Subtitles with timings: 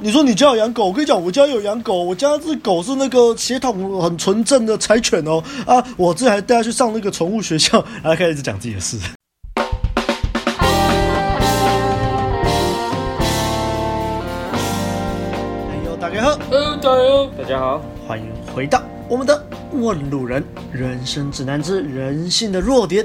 [0.00, 5.42] 你说你家有养狗，我跟你讲，我家有养狗，我家这狗是那个血统很纯正的柴犬哦。
[5.66, 8.96] 啊，我这还带它去上那个宠物学校，然后开始一直讲自己的事。
[9.56, 9.64] 哎
[15.84, 16.38] 呦，大家好，
[17.36, 19.44] 大家好，欢迎回到我们的
[19.76, 23.04] 《问路人人生指南之人性的弱点》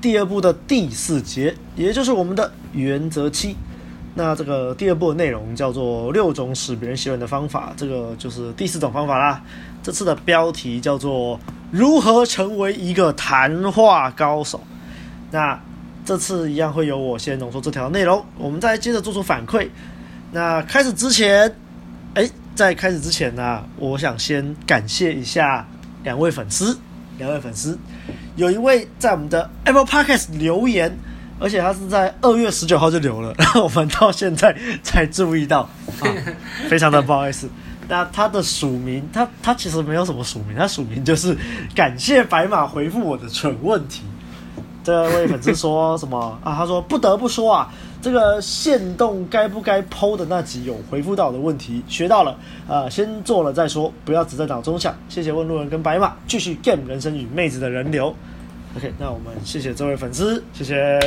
[0.00, 3.54] 第二部的第四节，也就是我们的原则七。
[4.12, 9.40] 那这个第二部的内容叫做六种使别人喜欢的方法，这个就是第四种方法啦。
[9.82, 11.38] 这次的标题叫做
[11.70, 14.60] 如何成为一个谈话高手。
[15.30, 15.58] 那
[16.04, 19.68] 这次一样会由我先浓缩这条内容，我们再接着做出反馈。
[20.32, 21.54] 那开始之前，
[22.14, 25.64] 哎，在开始之前呢，我想先感谢一下
[26.02, 26.76] 两位粉丝，
[27.16, 27.78] 两位粉丝，
[28.34, 30.98] 有一位在我们的 Apple Podcast 留言。
[31.40, 35.60] 而且他是在二月十九号就留了，然后我们到现在才注意到，
[36.00, 36.06] 啊，
[36.68, 37.48] 非常的不好意思。
[37.88, 41.36] 那他的署名，他他其实没有什么署名，他署名就是
[41.74, 44.02] 感谢白马回复我的蠢问题。
[44.82, 46.54] 这位粉丝说什么啊？
[46.56, 52.36] 他说不得不说啊，这个限动该不该剖的那集有回复到的问题，学到了
[52.68, 54.94] 啊，先做了再说，不要只在脑中想。
[55.08, 58.14] 谢谢问路人跟白马，继续 game 人生与妹子的人流。
[58.76, 61.00] OK，那我们谢谢这位粉丝，谢谢。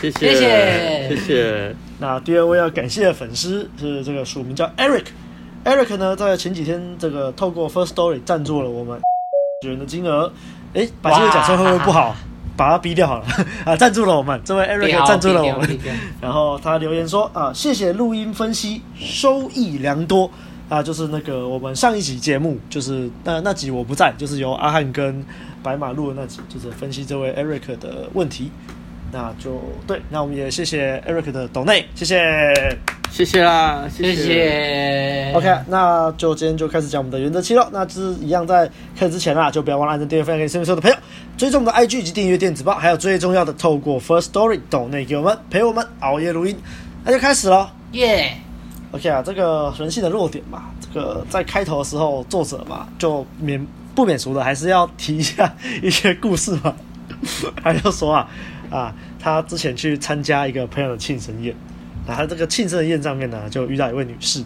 [0.00, 0.18] 谢谢。
[0.18, 1.08] 谢谢。
[1.08, 1.76] 谢谢。
[1.98, 9.00] 那第二位要感谢的粉丝是这个署名叫 Eric，Eric 呢在前几天这个透过 First Story 赞助了我们
[9.66, 10.32] 人的金额，
[10.74, 12.14] 哎，把这个假设会不会不好？
[12.56, 13.26] 把他逼掉好了。
[13.66, 13.76] 啊！
[13.76, 15.78] 赞助了我们，这位 Eric 赞助了我们，
[16.22, 20.30] 然后他留言说啊，谢谢录音分析，收益良多
[20.68, 20.82] 啊！
[20.82, 25.24] 就是那个我们上一集节目，就是那那集我不在，就是由阿汉跟
[25.62, 28.50] 白马录的那集，就是分析这位 Eric 的问题。
[29.12, 32.52] 那就对，那我们也谢谢 Eric 的抖内，谢谢，
[33.10, 34.14] 谢谢啦，谢谢。
[34.16, 37.70] 谢谢 OK，那就今天就开始讲我们的原则七了。
[37.72, 40.96] 那就是一样，在开始之前啊，就不要忘了按赞、订阅、分享给身边所有的朋友，
[41.36, 46.56] 追踪我们的 IG 以及订阅电子报，还有最重要的，透过 First Story 抖内给我们陪我们熬夜录音。
[47.04, 48.45] 那就开始喽，耶。
[48.92, 56.74] OK 啊，这个人性的弱点嘛，这个在开头的时候，作者嘛就免不免俗的，还是要提一下 一些故事嘛。
[57.62, 58.28] 他就说啊。
[58.68, 61.54] 啊，他之前去参加一个朋友的庆生宴，
[62.04, 64.42] 那他这个庆生宴上面呢，就遇到一位女士。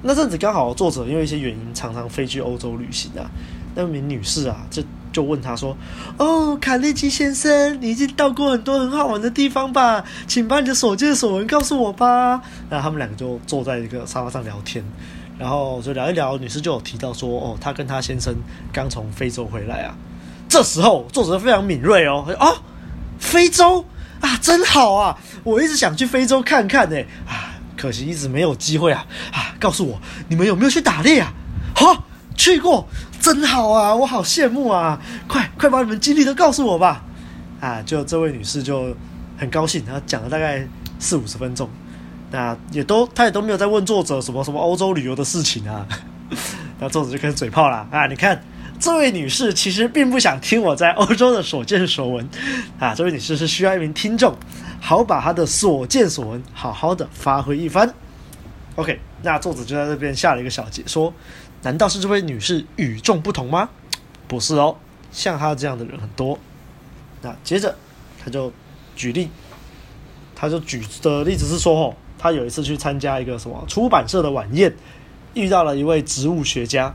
[0.00, 3.28] 那阵子刚好作者因为一些原因常常飞去欧洲旅行啊，
[3.74, 4.80] 那名女士啊，就
[5.12, 5.76] 就问他说
[6.18, 10.04] ：“哦，卡内基先生，你已经到过很多很好玩的地方吧？
[10.26, 14.84] 请把你的所见所闻告诉我吧。”然后他们两个就坐在一个沙发上聊天，
[15.38, 18.34] 然后就聊一聊，女士就有提到说：“哦，她跟她先生
[18.72, 19.94] 刚从非洲回来啊。”
[20.48, 22.56] 这时候作者非常敏锐哦，哦。
[23.20, 23.84] 非洲
[24.20, 25.18] 啊，真好啊！
[25.42, 29.04] 我一直想去非洲看看呢，啊，可惜一直没有机会啊！
[29.32, 31.32] 啊，告诉我你们有没有去打猎啊？
[32.48, 32.88] 去过，
[33.20, 33.94] 真好啊！
[33.94, 34.98] 我好羡慕啊！
[35.26, 37.04] 快快把你们经历都告诉我吧！
[37.60, 38.94] 啊，就这位女士就
[39.36, 40.66] 很高兴，她讲了大概
[40.98, 41.68] 四五十分钟，
[42.30, 45.86] 那也都她也都没有在问作者什么什么欧洲旅游的事情啊，
[46.80, 48.06] 那作者就开始嘴炮了啊！
[48.06, 48.40] 你看。
[48.80, 52.28] 这位女士其实并不想听我在欧洲的所见所闻，
[52.78, 54.32] 啊，这位女士是需要一名听众，
[54.80, 57.92] 好把她的所见所闻好好的发挥一番。
[58.76, 61.12] OK，那作者就在这边下了一个小结，说：
[61.62, 63.68] 难道是这位女士与众不同吗？
[64.26, 64.76] 不是哦，
[65.10, 66.38] 像她这样的人很多。
[67.22, 67.74] 那接着
[68.22, 68.52] 他就
[68.94, 69.28] 举例，
[70.36, 74.72] 他就举的例子是说，哦，他有一次去参加一个什么出版社的晚宴，
[75.34, 76.94] 遇到了一位植物学家。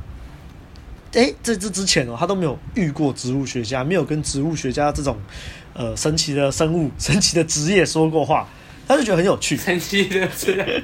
[1.13, 5.18] 哎，在这之前哦，他都没有遇过植物学家，没有跟植物学家这种
[5.73, 8.47] 呃神奇的生物、神奇的职业说过话，
[8.88, 9.55] 他就觉得很有趣。
[9.55, 10.83] 神奇的是，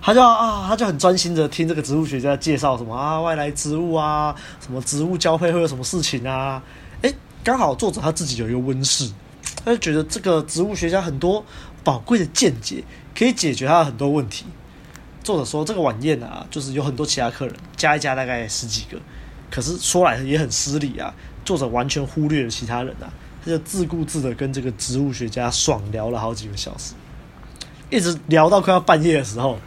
[0.00, 6.62] 他就啊，他就很专心的听这个植物学家介绍什么啊，外来植物啊，什么植物交配会有什么事情啊。
[7.02, 7.12] 哎，
[7.42, 9.10] 刚好作者他自己有一个温室，
[9.64, 11.44] 他就觉得这个植物学家很多
[11.82, 12.84] 宝贵的见解，
[13.16, 14.44] 可以解决他的很多问题。
[15.22, 18.98] 作者说这个晚宴啊，就是有很多其他客人，加一加大概十几个。
[19.50, 21.12] 可是说来也很失礼啊，
[21.44, 23.12] 作者完全忽略了其他人啊，
[23.44, 26.94] 他就自顾自的跟这个植物学家爽聊了好几个小时，
[27.90, 29.58] 一直聊到快要半夜的时候，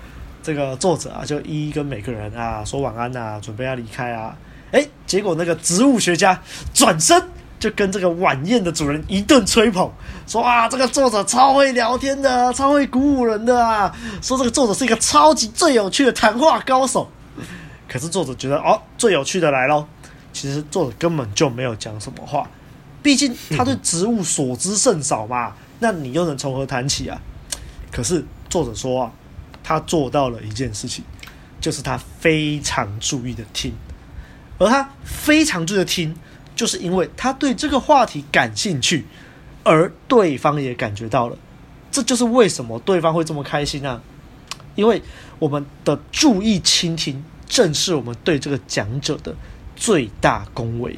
[0.42, 4.36] 这个作者啊就一一跟每个人啊说晚安啊，准备要离开啊，
[4.72, 6.40] 诶，结果那个植物学家
[6.74, 7.22] 转身
[7.60, 9.90] 就跟这个晚宴的主人一顿吹捧，
[10.26, 17.10] 说啊这个作者超会聊天的，超会鼓舞人的啊，说这个作者是一个超级最有趣的谈话高手。
[17.88, 19.86] 可是作者觉得哦，最有趣的来喽。
[20.32, 22.50] 其实作者根本就没有讲什么话，
[23.04, 25.54] 毕竟他对植物所知甚少嘛。
[25.80, 27.22] 那你又能从何谈起啊？
[27.94, 29.12] 可是作者说啊，
[29.64, 31.06] 他做到了一件事情，
[31.62, 33.72] 就是他非常注意的听，
[34.58, 36.16] 而他非常注意的听，
[36.56, 39.06] 就是因为他对这个话题感兴趣，
[39.64, 41.38] 而对方也感觉到了，
[41.92, 44.02] 这就是为什么对方会这么开心啊！
[44.74, 45.00] 因为
[45.38, 49.36] 我们的注意倾听，正是我们对这个讲者的
[49.76, 50.98] 最大恭维。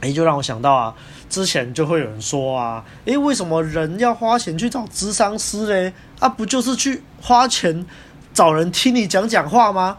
[0.00, 0.94] 哎，就让我想到啊，
[1.28, 5.92] 之前就会有人说啊，哎，为什么人要花钱去找咨商师嘞？
[6.18, 7.84] 啊，不就是去花钱
[8.32, 9.98] 找人听你讲讲话吗？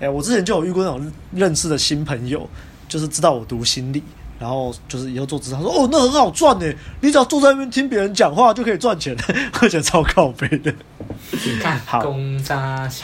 [0.00, 2.48] 哎，我之前就有遇过那种认识的新朋友，
[2.88, 4.02] 就是知道我读心理，
[4.38, 6.66] 然后就是以后做咨商，说哦，那很好赚呢，
[7.00, 9.16] 你只要坐在那边听别人讲话就可以赚钱，
[9.62, 10.74] 我觉得超靠背的。
[11.86, 12.00] 好，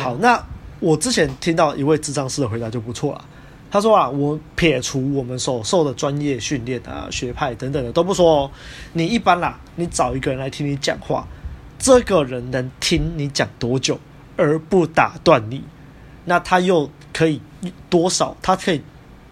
[0.03, 0.45] 好，那
[0.81, 3.25] 我之前听到一位智商师的回答就不错了。
[3.73, 8.51] 他说啊，我撇除我们所受的专业训练啊、学派等等的都不说哦，
[8.93, 11.27] 你一般啦，你找一个人来听你讲话，
[11.79, 13.99] 这个人能听你讲多久
[14.37, 15.65] 而不打断你，
[16.27, 17.41] 那他又可以
[17.89, 18.37] 多少？
[18.43, 18.83] 他可以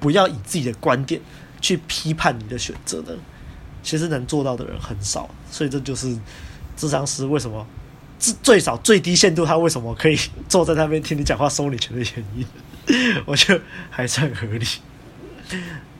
[0.00, 1.20] 不要以自己的观点
[1.60, 3.12] 去批判你的选择呢？
[3.82, 6.18] 其实能做到的人很少，所以这就是
[6.78, 7.66] 智商师为什么
[8.18, 12.46] 最最少最低限度他为什么可以坐在那边听你讲话收你钱的原因。
[13.26, 14.66] 我觉得还算合理。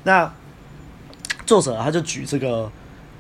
[0.03, 0.33] 那
[1.47, 2.71] 作者他就举这个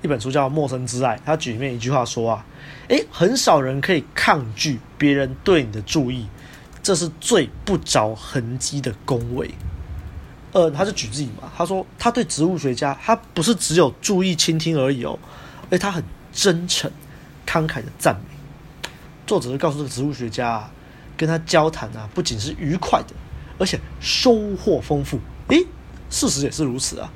[0.02, 2.44] 一本书叫《陌生之爱》，他举里面一句话说啊，
[2.88, 6.26] 诶，很少人可以抗拒别人对你的注意，
[6.82, 9.50] 这是最不着痕迹的恭维。
[10.52, 15.18] 呃，他就举自己嘛，他说他对植物学家，他不是只有注意倾听而已哦，
[15.70, 16.02] 而他很
[16.32, 16.90] 真诚、
[17.46, 18.90] 慷慨的赞美。
[19.26, 20.70] 作者就告诉这个植物学家啊，
[21.16, 23.14] 跟他交谈啊，不仅是愉快的。
[23.60, 25.66] 而且收获丰富，诶，
[26.08, 27.12] 事实也是如此啊。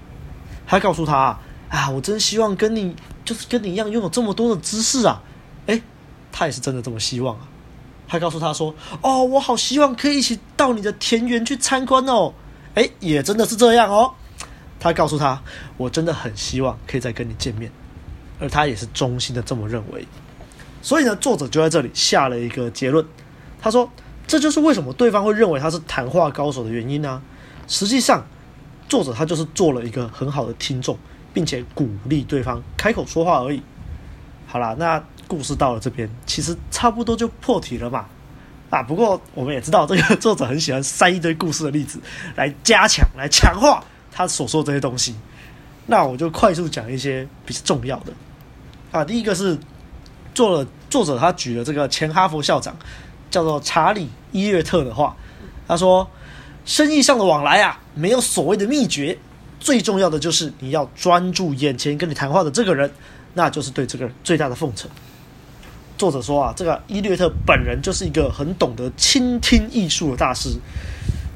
[0.67, 2.94] 他告诉他啊，啊，我真希望跟你
[3.25, 5.23] 就是跟你一样拥有这么多的知识啊。
[5.67, 5.82] 诶，
[6.31, 7.49] 他也是真的这么希望啊。
[8.06, 12.35] 他告诉他说，哦，我好希望可以一起到你的田园去参观哦。
[12.75, 14.12] 诶，也真的是这样哦。
[14.79, 15.43] 他告诉他，
[15.79, 17.73] 我真的很希望可以再跟你见面，
[18.38, 20.06] 而他也是衷心的这么认为。
[20.82, 23.02] 所以呢，作者就在这里下了一个结论，
[23.62, 23.91] 他说。
[24.26, 27.21] 这就是为什么对方会认为他是谈话高手的原因呢、
[27.69, 28.26] 实际上，
[28.88, 30.99] 作者他就是做了一个很好的听众，
[31.32, 33.62] 并且鼓励对方开口说话而已。
[34.47, 38.06] 好啦，那故事到了这边，其实差不多就破题了嘛。
[38.71, 42.00] 啊，不过我们也知道，这个作者很喜欢塞一堆故事的例子
[42.35, 45.15] 来加强、来强化他所说这些东西。
[45.87, 48.12] 那我就快速讲一些比较重要的。
[48.91, 49.59] 啊，第一个是
[50.35, 52.75] 做了作者他举了这个前哈佛校长。
[53.35, 55.17] 叫做查理·伊略特的话，
[55.67, 56.09] 他说
[56.65, 59.19] ：“生意上的往来啊，没有所谓的秘诀，
[59.59, 62.89] 最重要的就是你要专注眼前跟你谈话的这个人，
[63.33, 64.89] 那就是对这个人最大的奉承。”
[65.99, 70.51] 作者说啊，这个伊略特本人就是一个很懂得倾听艺术的大师。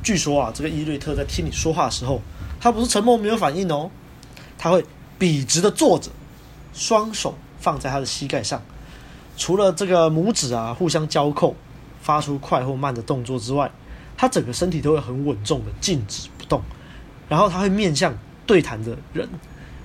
[0.00, 2.22] 据说啊，这个伊略特在听你说话的时候，
[2.60, 3.90] 他不是沉默没有反应哦，
[4.56, 4.84] 他会
[5.18, 6.12] 笔直的坐着，
[6.72, 8.62] 双手放在他的膝盖上，
[9.36, 11.56] 除了这个拇指啊互相交扣。
[12.08, 13.70] 发出快或慢的动作之外，
[14.16, 16.62] 他整个身体都会很稳重的静止不动，
[17.28, 18.16] 然后他会面向
[18.46, 19.28] 对谈的人，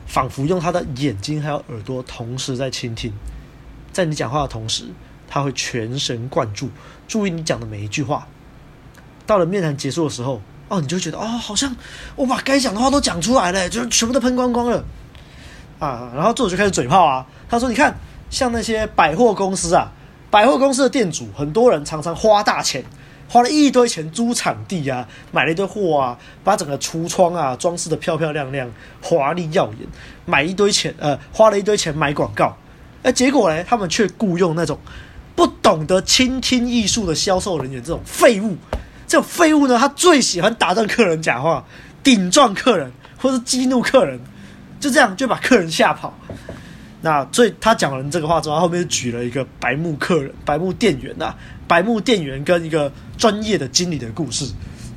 [0.08, 3.12] 仿佛用他的眼睛还有耳朵同时在倾听。
[3.92, 4.86] 在你讲话的同时，
[5.28, 6.70] 他会全神贯注，
[7.10, 8.26] 注意你讲的每一句话。
[9.28, 11.76] 到了面谈结束的时候，哦，你就觉得哦，好像
[12.16, 14.82] 我把该讲的话都讲出来了，就全部都喷光光了
[15.80, 16.10] 啊！
[16.16, 17.94] 然后作者就开始嘴炮啊，他说：“你看，
[18.30, 19.92] 像那些百货公司啊。”
[20.34, 22.84] 百货公司的店主，很多人常常花大钱，
[23.30, 28.68] 花了一堆钱租场地啊，买了一堆货啊，把整个橱窗啊装饰得漂漂亮亮、
[29.00, 29.88] 华丽耀眼，
[30.26, 32.58] 买一堆钱，呃，花了一堆钱买广告，
[33.04, 34.80] 而结果呢，他们却雇佣那种
[35.36, 38.58] 不懂得倾听艺术的销售人员，这种废物。
[39.06, 41.64] 这种废物呢，他最喜欢打断客人讲话，
[42.02, 44.20] 顶撞客人，或是激怒客人，
[44.80, 46.12] 就这样就把客人吓跑。
[47.06, 54.50] 那所以他讲完这个话之后，他后面举了一个白目客人、白目店员呐、啊，白目店员跟一个专业的经理的故事。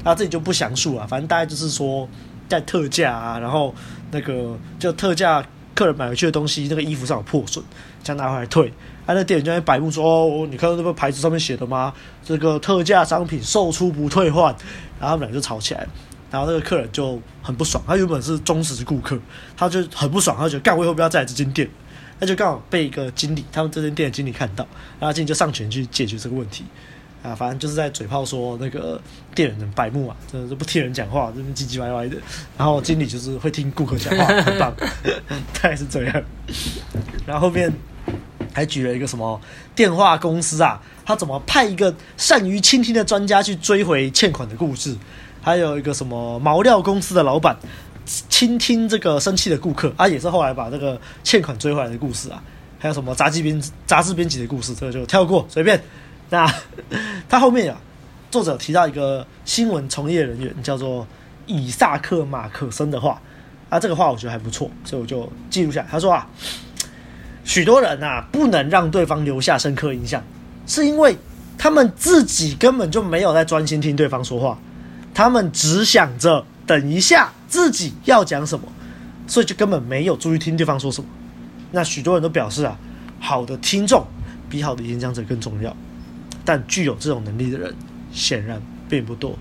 [0.04, 2.08] 那这里就不详述了，反正大概就是说
[2.48, 3.74] 在特价啊，然后
[4.12, 5.44] 那个就特价
[5.74, 7.64] 客人买回去的东西，那个衣服上有破损，
[8.04, 8.72] 想拿回来退。
[9.04, 11.92] 啊，那店员就在白目说：“哦，你看到那个牌子上面写的吗？
[12.24, 14.54] 这个特价商品售出不退换。”
[15.00, 15.84] 然后他们俩就吵起来，
[16.30, 19.18] 然后那个客人就很不爽，他原本是忠实顾客，
[19.56, 21.68] 他就很不爽，他就觉得干，我以后不要再来这间店。
[22.18, 24.66] 那就刚好被一个经理，他们这间店的经理看到，
[24.98, 26.64] 然后经理就上前去解决这个问题，
[27.22, 29.00] 啊，反正就是在嘴炮说那个
[29.34, 32.16] 店员很白目啊，真的是不听人讲话，这边唧唧歪歪的。
[32.56, 34.74] 然后经理就是会听顾客讲话，很棒，
[35.54, 36.22] 大概是这样。
[37.26, 37.70] 然后后面
[38.54, 39.38] 还举了一个什么
[39.74, 44.96] 电话公司啊，他怎么派一个善于倾听的专家去追回欠款的故事，
[45.42, 47.54] 还有一个什么毛料公司的老板
[48.06, 52.42] 倾听这个生气的顾客啊，也是后来把这个欠款追回来的故事啊，
[52.78, 55.82] 还有什么杂志编杂志编辑的故事，这个就跳过随便。
[56.30, 56.50] 那
[57.28, 57.78] 他后面啊，
[58.30, 61.06] 作者提到一个新闻从业人员叫做
[61.46, 63.20] 以萨克马可森的话
[63.68, 65.86] 啊，这个话我觉得还不错，所以我就记录下来。
[65.90, 66.26] 他说啊。
[67.48, 70.20] 许多人啊，不能让对方留下深刻印象，
[70.66, 71.16] 是因为
[71.56, 74.58] 他们自己根本就没有在专心听对方说话，
[75.14, 78.66] 他们只想着等一下自己要讲什么，
[79.26, 81.08] 所以就根本没有注意听对方说什么。
[81.70, 82.76] 那许多人都表示啊，
[83.20, 84.04] 好的听众
[84.50, 85.74] 比好的演讲者更重要，
[86.44, 87.74] 但具有这种能力的人
[88.12, 89.38] 显然并不多。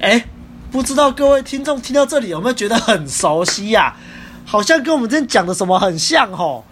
[0.00, 0.24] 哎，
[0.70, 3.96] 不知道各位听众听到这里有没有觉得很熟悉呀？
[4.44, 6.64] 好像跟我们之前讲的什么很像哦。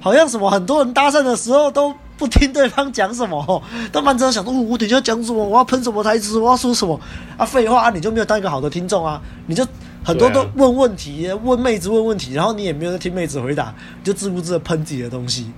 [0.00, 6.98] 好像什么很多人搭讪的时候都不听对方讲什么，都满着想说，我等一下讲什么，我要喷什么台词，我要说什么
[7.36, 7.44] 啊？
[7.44, 9.20] 废话啊，你就没有当一个好的听众啊？
[9.46, 9.66] 你就
[10.04, 15.50] 很多都问问题，问妹子问问题，然后你也没有在听妹子回答，你就自顾自的喷自己的东西，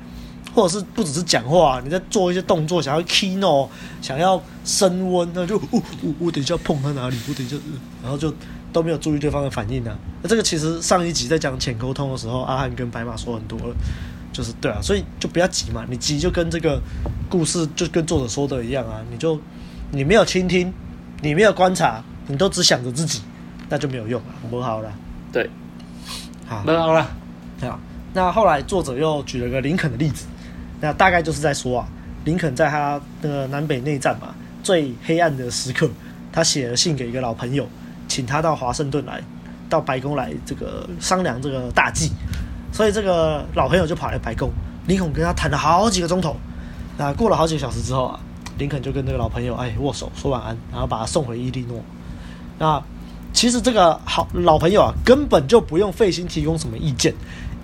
[0.54, 3.68] 或者是不只是讲话，你在做一些动作，想要 keynote，
[4.00, 7.56] 想要升温，那就我我我等一下碰他哪里，我等一下，
[8.02, 8.32] 然后就
[8.72, 9.94] 都没有注意对方的反应啊。
[10.22, 13.74] 那这个其实上一集在讲浅沟通的时候，阿汉跟白马说很多了。
[14.36, 16.78] 就是对啊，所以就不要急嘛，你急就跟这个
[17.26, 19.40] 故事就跟作者说的一样啊，你就
[19.90, 20.70] 你没有倾听，
[21.22, 23.22] 你没有观察，你都只想着自己，
[23.70, 24.92] 那就没有用了，不好了。
[25.32, 25.48] 对，
[26.46, 27.10] 好，不好了。
[27.62, 27.80] 好，
[28.12, 30.26] 那后来作者又举了个林肯的例子，
[30.82, 31.88] 那大概就是在说啊，
[32.26, 35.88] 林肯在他那个南北内战嘛，最黑暗的时刻，
[36.30, 37.66] 他写了信给一个老朋友，
[38.06, 39.18] 请他到华盛顿来，
[39.70, 42.10] 到白宫来这个商量这个大计。
[42.76, 44.50] 所以这个老朋友就跑来白宫，
[44.86, 46.36] 林肯跟他谈了好几个钟头。
[46.98, 48.20] 那过了好几个小时之后啊，
[48.58, 51.80] 林肯就跟这个老朋友哎握手说晚安，然后把他送回伊利诺。
[52.58, 52.82] 那
[53.32, 57.14] 其实这个好老朋友啊，根本就不用费心提供什么意见，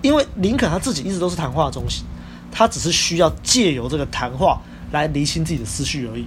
[0.01, 2.03] 因为林肯他自己一直都是谈话中心，
[2.51, 4.59] 他只是需要借由这个谈话
[4.91, 6.25] 来厘清自己的思绪而已。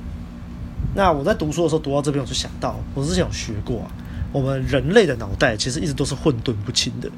[0.94, 3.90] 那我在读书的时候读到这边，我就想到，我之前有学过啊，
[4.36, 7.08] 我们人类的脑袋其实一直都是混沌不清的。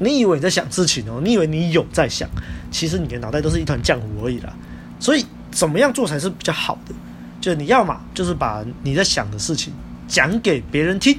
[0.00, 1.20] 你以为你在想事情哦？
[1.22, 2.28] 你以为你有在想，
[2.68, 4.52] 其实你的脑袋都是一团浆糊而已啦。
[4.98, 6.92] 所以怎么样做才是比较好的？
[7.40, 9.72] 就是你要嘛，就是把你在想的事情
[10.08, 11.14] 讲给别人听；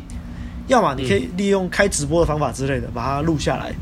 [0.67, 3.74] 要么你可以利用开直播的方法之类的把它录下来，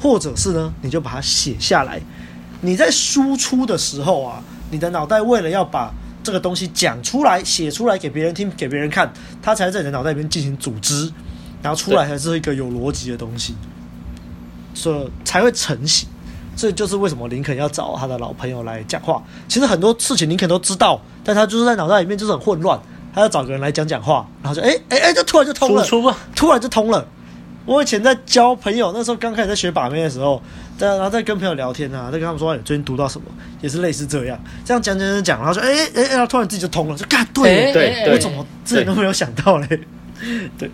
[0.00, 2.00] 或者是呢，你就把它写下来。
[2.60, 4.40] 你在输出的时候啊，
[4.70, 5.92] 你的脑袋为了要把
[6.26, 9.08] 这个东西讲出来、写出来给别人听、给别人看，
[9.40, 11.08] 他才在你的脑袋里面进行组织，
[11.62, 13.54] 然后出来才是一个有逻辑的东西。
[14.74, 16.08] 所以才会成型，
[16.56, 19.22] 这就是为什么林肯要找他的老朋友来讲话。
[19.46, 22.76] 其实很多事情林肯都知道，但他就是在脑袋里面就是很混乱，
[23.14, 25.86] 他要找个人来讲讲话，然后就哎哎哎，就突然就通了，
[26.34, 27.06] 突然就通了。
[27.66, 30.40] 我以前在交朋友，那时候刚开始在学把妹的时候，
[30.78, 33.26] 在然后在跟朋友聊天啊，在跟他们说你最近读到什么，
[33.60, 39.80] 也是类似这样，这样讲讲讲讲，然后说哎哎哎，然后突然自己就通了，就干对对，我怎么之前都没有想到嘞？
[40.56, 40.70] 对，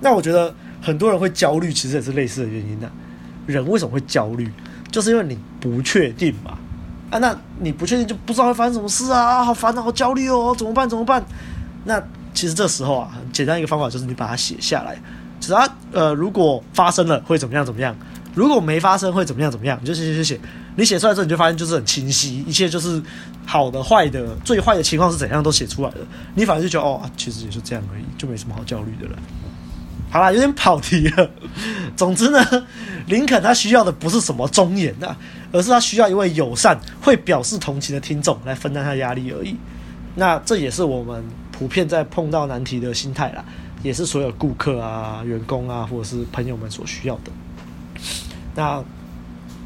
[0.00, 0.52] 那我觉得
[0.82, 2.92] 很多人会焦虑，其实也是类似的原因呢、啊。
[3.46, 4.50] 人为什么会焦虑？
[4.90, 6.58] 就是因为你不确定嘛。
[7.08, 10.88] 啊，那你不确定就不知道会发生什么事啊，好烦啊，好焦虑哦，怎么办？
[10.88, 11.24] 怎么办？
[11.84, 12.02] 那
[12.34, 15.00] 其实这时候啊，很简单一个方法就是你把它写下来。
[15.46, 17.64] 只要，呃，如果发生了会怎么样？
[17.64, 17.96] 怎么样？
[18.34, 19.48] 如果没发生会怎么样？
[19.48, 19.78] 怎么样？
[19.80, 20.40] 你就写写写。
[20.74, 23.00] 你写出来之后，你就发现就是很清晰，一切就是
[23.46, 25.98] 好的、坏的、最坏的情况是怎样都写出来了。
[26.34, 29.16] 你反而就觉得哦，其实也就这样而已，就没什么好焦虑的了。
[30.10, 31.30] 好啦，有点跑题了。
[31.96, 32.44] 总之呢，
[33.06, 35.16] 林肯他需要的不是什么忠言啊，
[35.52, 39.56] 而是他需要一位友善、会表示同情的听众来分担他压力而已。
[40.16, 43.44] 那这也是我们普遍在碰到难题的心态啦，
[43.82, 47.32] 也是所有顾客啊、员工啊，或者是朋友们所需要的。
[48.54, 48.82] 那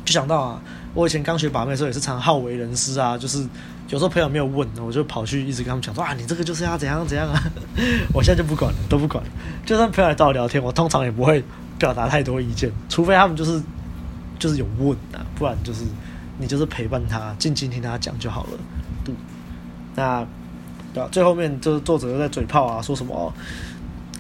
[0.05, 0.63] 就想到啊，
[0.95, 3.47] 我以前刚学把妹的时候也是常好为人师啊，就是。
[3.89, 7.43] 有时候朋友没有问，我就跑去一直跟他们讲说啊，你这个就是要怎样怎样啊。
[8.15, 9.31] 我现在就不管了，都不管了。
[9.67, 11.43] 就算朋友来找我聊天，我通常也不会
[11.77, 13.61] 表达太多意见，除非他们就是
[14.39, 15.83] 就是有问啊，不然就是
[16.39, 18.51] 你就是陪伴他，静静听他讲就好了。
[19.05, 19.13] 对，
[19.97, 20.25] 那？
[21.11, 23.35] 最后面就是作者又在嘴炮啊，说什么？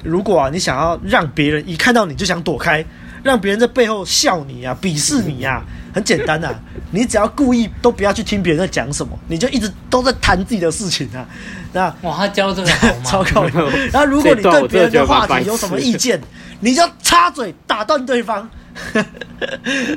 [0.02, 2.84] 如果啊，你想要让别人一看到你就想躲开，
[3.22, 5.62] 让别人在背后笑你啊，鄙视你啊。
[5.92, 6.54] 很简单啊，
[6.92, 11.26] 你只要故意都不要去听别人在讲什么，你就一直都在谈自己的事情啊。
[11.72, 12.94] 那哇，他教这个好吗？
[13.04, 13.44] 超高。
[13.92, 16.20] 然后如果你对别人的话题有什么意见，
[16.60, 18.48] 你就插嘴打断对方，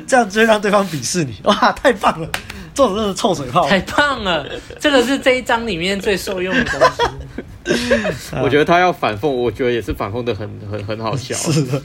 [0.04, 1.36] 这样就会让对方鄙视你。
[1.44, 2.28] 哇，太棒了！
[2.74, 4.44] 这种真是臭水泡，太棒了！
[4.80, 7.42] 这个是这一章里面最受用的东西。
[8.42, 11.34] 我觉得他要反讽，我觉得也是反讽的很很很好笑。
[11.50, 11.82] 是的，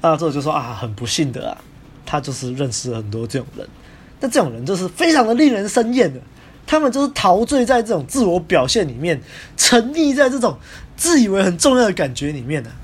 [0.00, 1.56] 那之后就说啊，很不幸的啊，
[2.04, 3.68] 他就是认识了很多这种人，
[4.18, 6.20] 但这种人就是非常的令人生厌的。
[6.64, 9.20] 他们就是陶醉在这种自我表现里面，
[9.56, 10.56] 沉溺在这种
[10.96, 12.76] 自以为很重要的感觉里面呢、啊。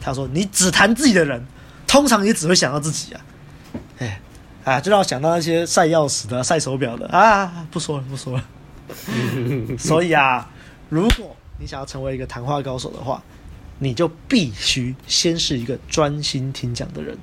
[0.00, 1.46] 他说：“你只谈自己的人，
[1.86, 3.20] 通常也只会想到自己啊。”
[3.98, 4.20] 哎，
[4.64, 8.44] 啊，就让我想到那些晒钥匙的、晒手表的啊，不说了，不说了。
[9.78, 10.48] 所以啊，
[10.88, 13.22] 如果你想要成为一个谈话高手的话，
[13.78, 17.16] 你就必须先是一个专心听讲的人。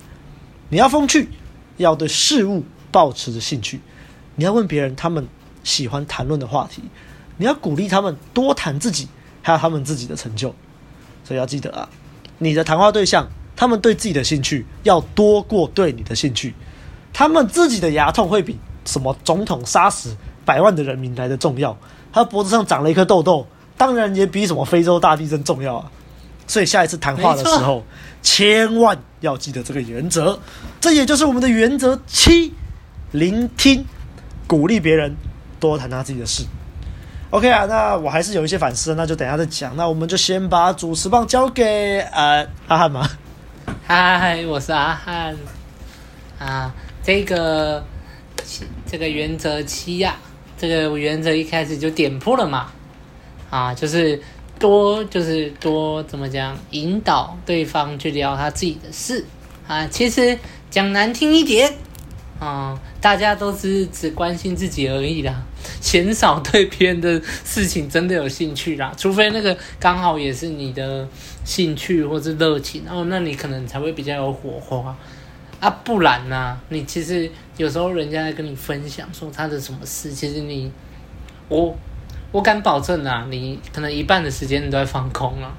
[0.69, 1.29] 你要风趣，
[1.77, 3.79] 要对事物保持着兴趣，
[4.35, 5.27] 你要问别人他们。
[5.65, 6.83] 喜欢谈论的话题，
[7.37, 9.07] 你要鼓励他们多谈自己，
[9.41, 10.53] 还有他们自己的成就。
[11.23, 11.89] 所以要记得啊，
[12.37, 16.53] 你的谈话对象，他们对自己的兴趣要多过对你的兴趣。
[17.11, 21.75] 他们自己的牙痛会比什么总统杀死百万的人民来的重要。
[22.13, 25.91] 他脖子上长了一颗痘痘，当然也比什么非洲大地震重要啊。
[26.47, 27.83] 所以下一次谈话的时候，
[28.21, 30.39] 千万要记得这个原则。
[30.79, 32.53] 这也就是我们的原则七：
[33.11, 33.85] 聆听，
[34.47, 35.15] 鼓励别人。
[35.57, 36.43] 多谈他自己的事
[37.31, 39.75] ，OK 啊，那我还是有一些反思，那就等下再讲。
[39.75, 43.09] 那我们就先把主持棒交给呃阿汉嘛。
[43.87, 45.35] 嗨，我是阿汉
[46.37, 46.71] 啊。
[47.01, 47.83] 这个
[48.85, 50.19] 这个原则七呀、啊，
[50.59, 52.71] 这个原则一开始就点破了嘛。
[53.49, 54.21] 啊，就是
[54.59, 59.25] 多就是多怎么讲，引导对方去聊他自己的事
[59.67, 59.87] 啊。
[59.87, 60.37] 其实
[60.69, 61.73] 讲难听一点。
[62.37, 65.41] 啊、大家都是只关心自己而已啦，
[65.79, 68.93] 鲜少对别人的事情真的有兴趣啦。
[68.97, 71.07] 除非那个刚好也是你的
[71.45, 74.93] 兴趣或是热情哦，那你可能才会比较有火花
[75.61, 75.69] 啊。
[75.85, 80.69] 不然呢、你其实有时候人家在跟你分享说他的什么事，其实你
[81.47, 81.73] 我
[82.35, 85.55] 我敢保证啊，你可能一半的时间你都在放空了，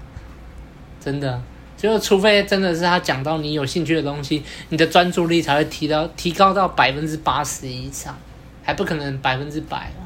[1.00, 1.42] 真的。
[1.74, 8.14] 就除非真的是他讲到你有兴趣的东西，你的专注力才会提到提高到百分之八十以上，
[8.62, 10.04] 还不可能百分之百哦。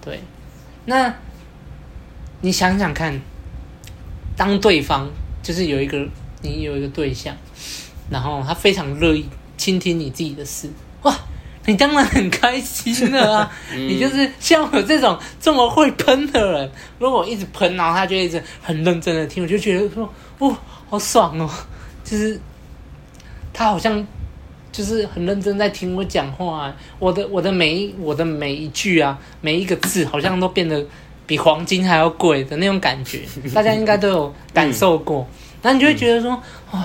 [0.00, 0.20] 对，
[0.86, 1.14] 那
[2.40, 3.20] 你想想看，
[4.36, 5.08] 当对方
[5.44, 6.04] 就是有一个
[6.42, 7.36] 你有一个对象，
[8.10, 9.24] 然后他非常乐意
[9.56, 10.68] 倾听你自己的事，
[11.02, 11.16] 哇，
[11.68, 13.52] 你当然很开心了啊！
[13.76, 20.10] 你就是像我这种这么会喷的人，如果我一直喷，然后他就一直很认真的听，我就觉得说。
[20.38, 20.56] 哦，
[20.88, 21.50] 好爽哦！
[22.02, 22.40] 就是
[23.52, 24.06] 他好像
[24.72, 30.82] 就是很认真在听我讲话啊，我的我的每一我的每一句啊，每一个字好像都变得
[31.26, 33.20] 比黄金还要贵的那种感觉，
[33.52, 35.28] 大家应该都有感受过。
[35.60, 36.82] 那你就会觉得说，哦，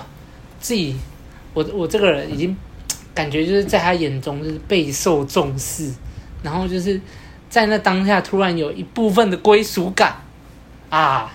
[0.60, 0.94] 自己
[1.54, 2.58] 我我这个人已经
[3.14, 5.92] 感觉就是在他眼中就是备受重视，
[6.42, 7.00] 然后就是
[7.50, 10.16] 在那当下突然有一部分的归属感
[10.90, 11.32] 啊。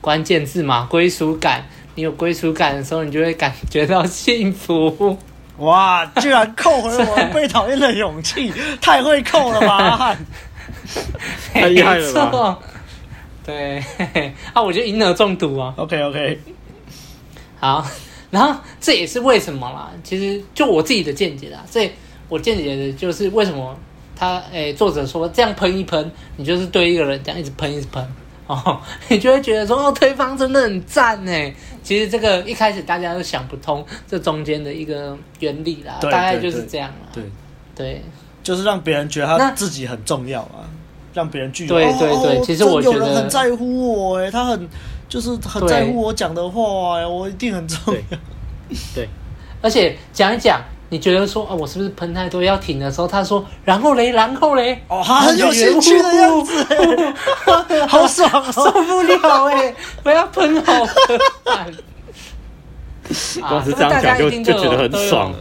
[0.00, 1.64] 关键字嘛，归属感。
[1.94, 5.16] 你有归属感的时候，你就会感觉到幸福。
[5.58, 6.04] 哇！
[6.16, 10.16] 居然扣回了我被讨厌的勇气，太会扣了吧！
[11.54, 12.58] 太厉害了吧？
[13.44, 13.84] 对
[14.52, 15.72] 啊，我就得银耳中毒啊。
[15.76, 16.40] OK OK，
[17.60, 17.86] 好，
[18.32, 19.92] 然后这也是为什么啦。
[20.02, 21.88] 其实就我自己的见解啦，这
[22.28, 23.76] 我见解的就是为什么
[24.16, 28.04] 他诶、欸，作者说这样喷一喷，你就是对一个人这样一直喷一直喷。
[28.46, 31.32] 哦， 你就会觉得说哦，对方真的很赞呢。
[31.82, 37.08] 其实这个一开始大家都想不通这中间的一个原理啦，大概就是这样啦。
[37.12, 37.24] 对
[37.74, 38.02] 对，
[38.42, 40.66] 就是让别人觉得他自己很重要啊，
[41.14, 42.40] 让别人具有对对对。
[42.44, 44.68] 其实我觉得有人很在乎我哎，他很
[45.12, 48.18] 就是很在乎我讲的话哎，我一定很重要。
[48.94, 49.06] 对，
[49.60, 50.58] 而且讲一讲。
[50.88, 53.08] 你觉得说啊，我是不是喷太多要停的时候？
[53.08, 56.66] 他说，然后嘞，然后嘞，哦，他很有兴趣的样子，
[57.88, 60.90] 好爽，受不了哎，不要喷好了。
[63.40, 65.32] 光是这样讲就就觉得很爽。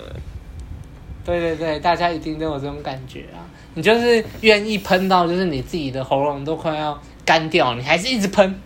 [1.26, 3.44] 对对对，大家一定都有这种感觉啊！
[3.74, 8.58] 你就是愿意喷到，就是你自己的喉咙都快要干掉，你还是一直喷。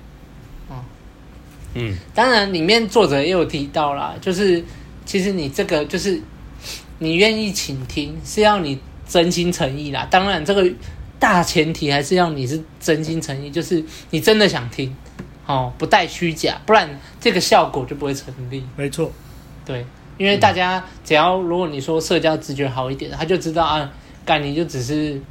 [1.75, 4.63] 嗯，当然里面作者也有提到啦，就是
[5.05, 6.19] 其实你这个就是。
[6.97, 10.07] 你愿意倾听，是要你真心诚意啦。
[10.09, 10.65] 当然，这个
[11.19, 14.95] 大前提还是要你是真心诚意，就是你真的想听，
[15.45, 18.63] 哦，不带虚假，不然这个效果就不会成立。
[18.77, 19.11] 没错，
[19.65, 19.85] 对，
[20.17, 23.91] 因为大家只要如果你说社交直觉好一点，他就知道啊，
[24.25, 25.21] 干你就只是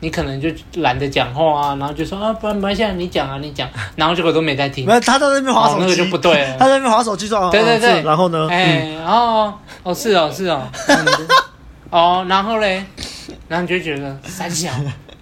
[0.00, 4.84] 你可能就懒得讲话啊，然后就说啊，不然不然现在你讲啊，你讲，然后结果都没在听。
[4.86, 6.56] 没有，他在那边划手机，那个就不对了。
[6.58, 8.48] 他在那边划手机说，对对对，然后呢？
[8.50, 9.52] 哎，然后。
[9.82, 11.06] 哦，是哦，是哦，嗯、
[11.88, 12.84] 哦，然后嘞，
[13.48, 14.70] 然后你就会觉得三小，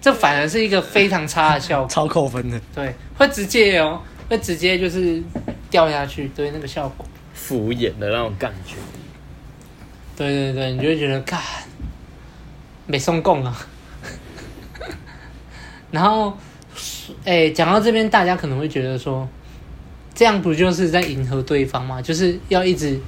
[0.01, 2.59] 这反而是一个非常差的效果，超扣分的。
[2.75, 5.23] 对，会直接哦，会直接就是
[5.69, 8.75] 掉下去，对那个效果，敷衍的那种感觉。
[10.17, 11.39] 对对对，你就会觉得，看
[12.85, 13.55] 没送供啊。
[15.91, 16.37] 然后，
[17.25, 19.27] 哎，讲到这边，大家可能会觉得说，
[20.13, 22.01] 这样不就是在迎合对方吗？
[22.01, 22.99] 就是要一直，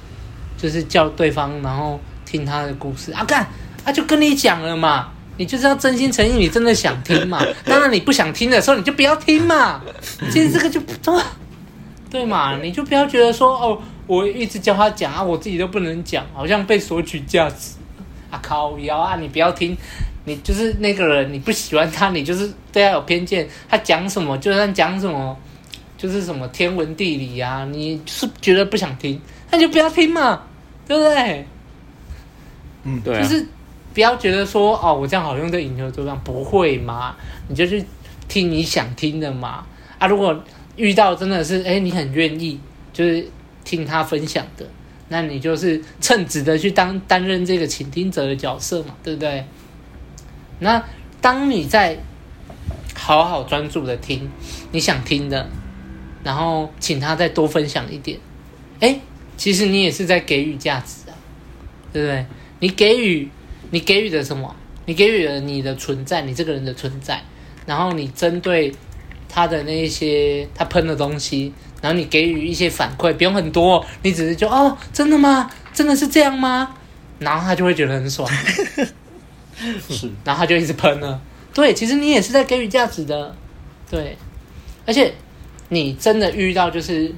[0.56, 3.46] 就是叫对方，然后听他的故事啊，干，
[3.84, 7.42] 啊就跟你讲了嘛，你就是要真心诚意，你真的想听嘛。
[7.64, 9.80] 当然你不想听的时候，你就不要听嘛。
[10.30, 11.22] 其实这个就不对，
[12.10, 13.80] 对嘛，你就不要觉得说哦。
[14.08, 17.76] 我一直叫他讲啊，我自己都不能讲，好像被索取价值
[18.30, 18.38] 啊！
[18.42, 19.16] 靠腰啊！
[19.16, 19.76] 你不要听，
[20.24, 23.48] 你就是那个人，你不喜欢他，你就是对他有偏见。
[23.68, 25.36] 他讲什么，就算讲什么，
[25.96, 30.42] 就是什么天文地理啊，你就是觉得不想听，那就不要听嘛，
[30.86, 31.46] 对不对？
[32.84, 33.22] 嗯，对、啊。
[33.22, 33.46] 就是
[33.94, 37.16] 不要觉得说哦，我这样好像在迎合对方，不会嘛？
[37.48, 37.84] 你就去
[38.28, 39.66] 听你想听的嘛。
[39.98, 40.42] 啊，如果
[40.76, 42.58] 遇到真的是哎，你很愿意，
[42.92, 43.26] 就是。
[43.64, 44.66] 听他分享的，
[45.08, 49.46] 那你就是称职的去当担任这个倾听者的角色嘛，对不对？
[50.62, 50.82] 那
[51.20, 51.98] 当你在
[52.94, 54.30] 好好专注的听
[54.70, 55.48] 你想听的，
[56.24, 58.18] 然后请他再多分享一点，
[58.80, 59.00] 哎，
[59.36, 61.14] 其实你也是在给予价值啊，
[61.92, 62.26] 对不对？
[62.60, 63.28] 你给予
[63.70, 64.54] 你给予的什么？
[64.86, 67.22] 你给予了你的存在，你这个人的存在，
[67.66, 68.72] 然后你针对
[69.28, 71.52] 他的那些他喷的东西。
[71.80, 75.50] 然后你给予一些反馈，不用很多，你只是就哦，真的吗？
[75.74, 76.76] 真的是这样吗？
[77.18, 78.30] 然后他就会觉得很爽，
[79.88, 81.20] 是，然后他就一直喷了。
[81.54, 83.34] 对，其实你也是在给予价值的，
[83.90, 84.16] 对，
[84.86, 85.12] 而且
[85.68, 87.14] 你真的遇到就是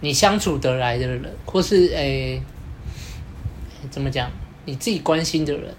[0.00, 2.42] 你相处得来的人，或是诶，
[3.90, 4.30] 怎么讲？
[4.66, 5.74] 你自己关心的人，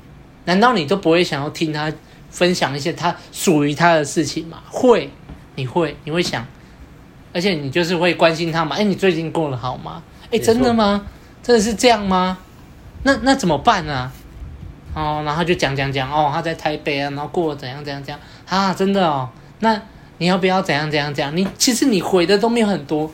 [0.45, 1.93] 难道你都不会想要听他
[2.29, 4.63] 分享一些他属于他的事情吗？
[4.67, 5.09] 会，
[5.55, 6.45] 你会，你会想。
[7.33, 8.75] 而且你就是会关心他嘛？
[8.75, 10.03] 哎，你最近过得好吗？
[10.31, 11.05] 哎，真的吗？
[11.43, 12.39] 真的是这样吗？
[13.03, 14.11] 那那怎么办啊？
[14.93, 18.73] 哦，然后就讲讲讲哦，他在台北啊，然后过得怎样怎样怎样啊？
[18.73, 19.81] 真的哦，那
[20.17, 21.35] 你要不要怎样怎样怎样？
[21.35, 23.11] 你其实你回的都没有很多，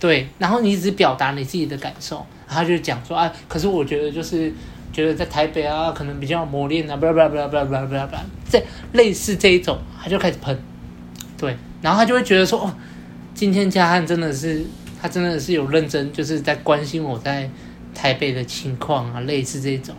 [0.00, 4.52] 对，然后你只表达你自己的感受，然后就讲说啊，可是我觉得就是
[4.92, 8.62] 觉得在台北啊，可能比较磨练啊，不啦不啦不啦不啦不啦不啦不啦，这
[8.92, 10.58] 类似这一种，他就开始喷，
[11.36, 12.74] 对，然后他就会觉得说哦。
[13.34, 14.66] 今天嘉汉真的是，
[15.00, 17.48] 他真的是有认真，就是在关心我在
[17.94, 19.94] 台北的情况啊，类似这种，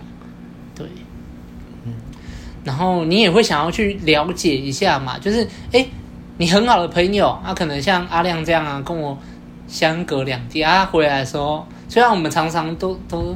[2.63, 5.85] 然后你也会想要去了解一下嘛，就是哎，
[6.37, 9.17] 你很好的朋友，他、啊、可能像阿亮这样啊，跟我
[9.67, 13.35] 相隔两地啊，回来的时候，虽然我们常常都都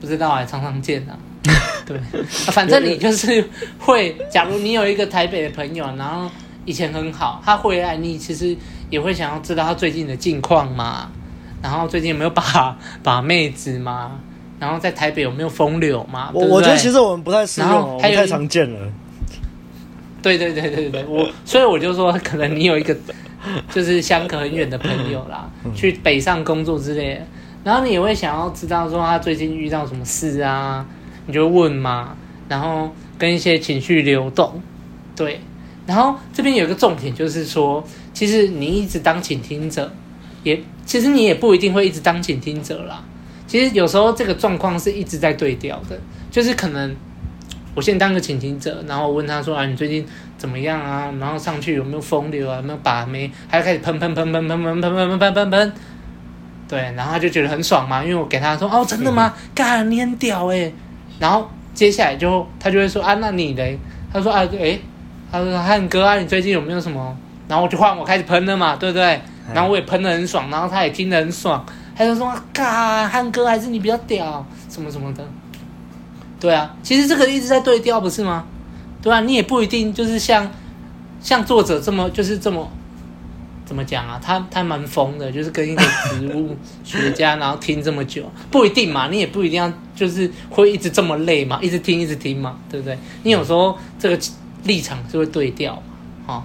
[0.00, 1.18] 不知道哎，常常见啊，
[1.86, 6.30] 对，啊、反正你就是会，假如你有一个台北的朋友，然后
[6.64, 8.56] 以前很好，他回来你其实。
[8.90, 11.08] 也会想要知道他最近的近况嘛，
[11.62, 14.18] 然后最近有没有把把妹子嘛，
[14.60, 16.30] 然后在台北有没有风流嘛？
[16.32, 18.78] 我我觉得其实我们不太适用，还太常见了。
[20.22, 22.96] 对对对对对，我所以我就说，可能你有一个
[23.72, 27.20] 就是相隔很远的朋友啦，去北上工作之类的，
[27.64, 30.86] 然后你也会想要知道说他最近遇到什么事啊，
[31.26, 32.14] 你就问嘛，
[32.48, 34.62] 然后跟一些情绪流动，
[35.16, 35.40] 对，
[35.86, 37.82] 然后这边有一个重点就是说。
[38.12, 39.90] 其实你一直当倾听者，
[40.42, 43.02] 也其实你也不一定会一直当倾听者啦。
[43.50, 45.98] 其实有时候这个状况是一直在对调的，
[46.30, 46.94] 就是可能
[47.74, 50.06] 我先当个倾听者，然后问他说啊，你最近
[50.38, 51.12] 怎么样啊？
[51.18, 52.58] 然后上去有没有风流啊？
[52.58, 53.28] 有没有把妹？
[53.48, 55.72] 还要开始喷喷喷喷喷喷喷喷喷喷喷喷，
[56.68, 59.34] 对，然后他就觉得很爽嘛，因为我给他说哦，真的吗？
[59.52, 60.72] 干，你很屌诶。
[61.18, 63.76] 然后接下来就他就会说啊，那你嘞？
[64.12, 64.80] 他说啊，诶，
[65.32, 67.16] 他说汉哥啊，你最近有没有什么？
[67.48, 69.20] 然后我就换我开始喷了嘛，对不对？
[69.52, 71.66] 然后我也喷的很爽，然后他也听得很爽，
[72.00, 75.22] 他就说：“嘎，汉哥还是你比较屌，什么什么的。”
[76.40, 78.46] 对啊，其实这个一直在对调，不是吗？
[79.02, 80.50] 对啊，你也不一定就是像
[81.20, 82.66] 像作者这么就是这么
[83.66, 84.18] 怎么讲啊？
[84.24, 89.08] 他他蛮疯的，就是跟一个植物学家，然后听这么久， 不一定嘛。
[89.08, 92.98] 你也不一定要就是会一直这么累嘛，一直听一直听嘛，对不对？
[93.24, 94.18] 你有时候这个
[94.64, 95.74] 立场就会对调
[96.26, 96.42] 嘛，哦。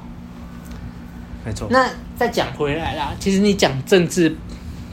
[1.45, 1.69] 没错。
[1.69, 4.35] 那再讲回来啦，其实你讲政治，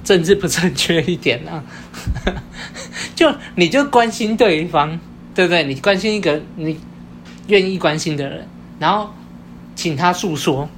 [0.05, 1.63] 政治不正确一点啊，
[3.15, 4.99] 就你就关心对方，
[5.35, 5.65] 对不对？
[5.65, 6.79] 你关心一个你
[7.49, 8.47] 愿意关心的人，
[8.79, 9.09] 然后
[9.75, 10.69] 请他诉说，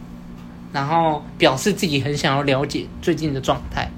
[0.72, 3.88] 然后表示自己很想要了解最近的状态，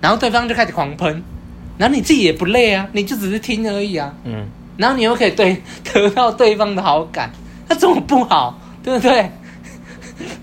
[0.00, 1.22] 然后对方就开始狂喷，
[1.76, 5.60] 然后你自己也不累啊，你就只是听而已啊，嗯，然后你又可以对
[5.92, 7.30] 得到对方的好感，
[7.68, 8.58] 那怎么不好？
[8.82, 9.30] 对不对？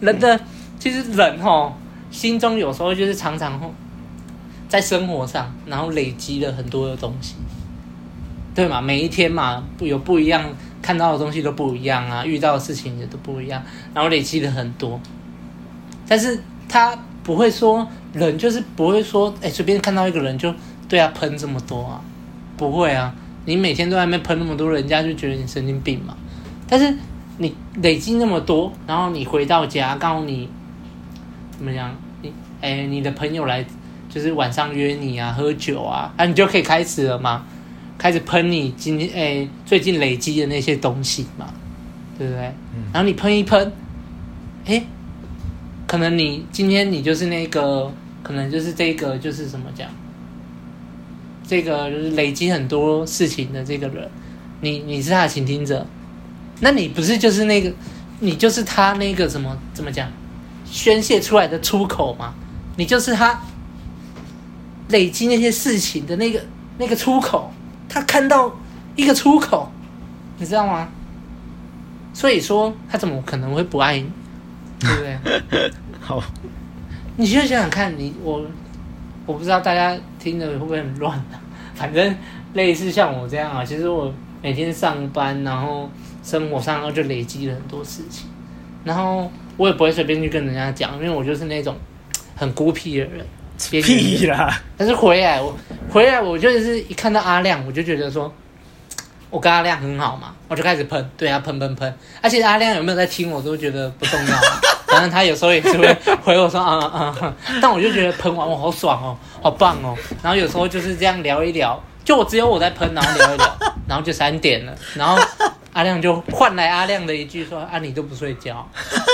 [0.02, 0.40] 人的
[0.80, 1.74] 其实人哦，
[2.12, 3.60] 心中有时候就是常常
[4.68, 7.36] 在生活上，然后累积了很多的东西，
[8.54, 8.82] 对嘛？
[8.82, 10.44] 每一天嘛，有不一样，
[10.82, 13.62] 看到的东西都不一样啊，遇到的事情也都不一样，
[13.94, 15.00] 然后累积了很多。
[16.08, 20.54] 但是他不会说，人就是不会说，哎，随便看到一个人就
[20.90, 22.02] 对他喷这么多啊，
[22.58, 23.14] 不会啊。
[23.46, 26.18] 你每天都在那边喷那么多，人家就觉得你神经病嘛。
[26.68, 26.98] 但是
[27.38, 30.50] 你累积那么多，然后你回到家，告诉你
[31.56, 31.96] 怎么样？
[32.24, 33.64] 你哎，你的朋友来。
[34.16, 37.46] 就是晚上约你啊，喝酒啊，啊，你就可以开始了嘛，
[37.98, 41.48] 开始喷你今天诶最近累积的那些东西嘛，
[42.18, 42.46] 对不对？
[42.74, 42.84] 嗯。
[42.94, 43.70] 然后你喷一喷，
[44.68, 44.82] 哎，
[45.86, 47.92] 可能你今天你就是那个，
[48.24, 49.90] 可能就是这个，就是怎么讲？
[51.46, 54.10] 这个就是累积很多事情的这个人，
[54.62, 55.86] 你你是他的倾听者，
[56.62, 57.70] 那你不是就是那个，
[58.22, 60.10] 你就是他那个什么怎么讲？
[60.64, 62.34] 宣泄出来的出口嘛，
[62.78, 63.38] 你就是他。
[64.90, 66.42] 累积那些事情的那个
[66.78, 67.52] 那个出口，
[67.90, 68.54] 他看到
[68.96, 69.72] 一个出口，
[70.38, 70.90] 你知道吗？
[72.14, 74.10] 所以说他怎么可能会不爱你，
[74.80, 75.02] 对不
[75.50, 75.72] 对？
[76.00, 76.24] 好，
[77.18, 78.46] 你就想想看你我，
[79.26, 81.42] 我不知道大家听的会不会很乱啊？
[81.76, 82.16] 反正
[82.54, 85.90] 类似像我这样啊，其实我每天上班，然后
[86.24, 88.30] 生活上就累积了很多事情，
[88.84, 91.76] 然后我也不会随便去跟人家讲，因为我就是那种
[92.36, 93.26] 很孤僻的人。
[93.58, 94.62] 屁啦！
[94.78, 95.58] 但是回来我
[95.92, 98.32] 回来我就是一看到阿亮，我就觉得说，
[99.30, 101.98] 我跟阿亮很好嘛，我就开始喷，对啊，喷喷喷。
[102.22, 104.38] 而且阿亮有没有在听，我都觉得不重要。
[104.88, 109.98] 反正他有时候也是会回我说啊啊啊，但我就觉得喷完我好爽哦，好棒哦。
[110.24, 113.58] 然后有时候就是这样聊一聊，就我只有我在喷，然后聊一聊，
[113.90, 115.22] 然后就三点了，然后
[115.74, 118.66] 阿亮就换来阿亮的一句说啊，你都不睡觉，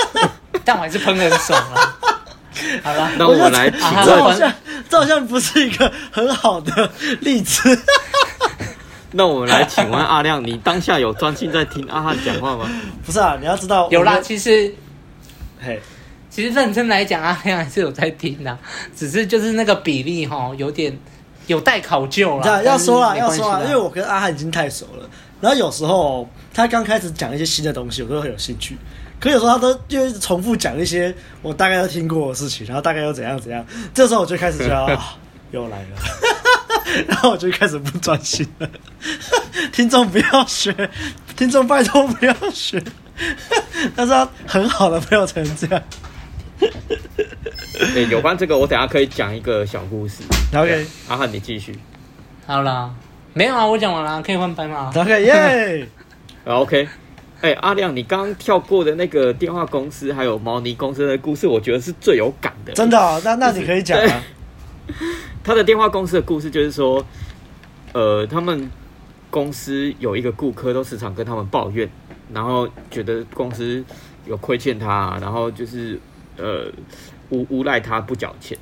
[0.64, 1.98] 但我还是喷得很爽啊。
[2.82, 4.52] 好了，那我们来请问，这好像
[4.88, 7.78] 这好像不是一个很好的例子。
[9.14, 12.66] 那我们来请问阿亮，你当下有专心在听阿汉讲话吗？
[13.04, 14.18] 不是啊，你要知道有啦。
[14.22, 14.74] 其实，
[15.60, 15.78] 嘿，
[16.30, 18.58] 其实认真来讲，阿亮还是有在听的，
[18.96, 20.98] 只是就是那个比例哈，有点
[21.46, 22.64] 有待考究了。
[22.64, 25.06] 要说啊，要说啊，因为我跟阿汉已经太熟了，
[25.42, 28.78] 然后有时候他刚开始讲一些新的东西，我都很有兴趣。
[29.22, 35.16] 可有时候他都就一直重复讲一些我大概都听过的事情，然后大概又怎样怎样，这时候我就开始觉得 啊，
[35.52, 35.86] 又来了，
[37.06, 38.68] 然后我就开始不专心了。
[39.70, 40.74] 听众不要学，
[41.36, 42.82] 听众拜托不要学。
[43.94, 45.80] 但是他很好的朋友才能这样。
[47.94, 50.24] 对，有关这个，我等下可以讲一个小故事。
[50.52, 51.78] OK，阿汉你继续。
[52.44, 52.92] 好了，
[53.34, 55.86] 没有啊，我讲完了，可以换班吗？OK，耶。
[56.44, 56.88] OK。
[57.42, 62.72] 哎、欸，阿亮，你刚刚跳过的那个电话公司还有毛尼公司的故事，我觉得是最有感的。
[62.72, 63.20] 真的、哦？
[63.24, 64.22] 那那你可以讲啊。
[65.42, 67.04] 他的电话公司的故事就是说，
[67.92, 68.70] 呃，他们
[69.28, 71.90] 公司有一个顾客都时常跟他们抱怨，
[72.32, 73.84] 然后觉得公司
[74.24, 75.98] 有亏欠他，然后就是
[76.36, 76.70] 呃
[77.30, 78.56] 诬诬赖他不缴钱，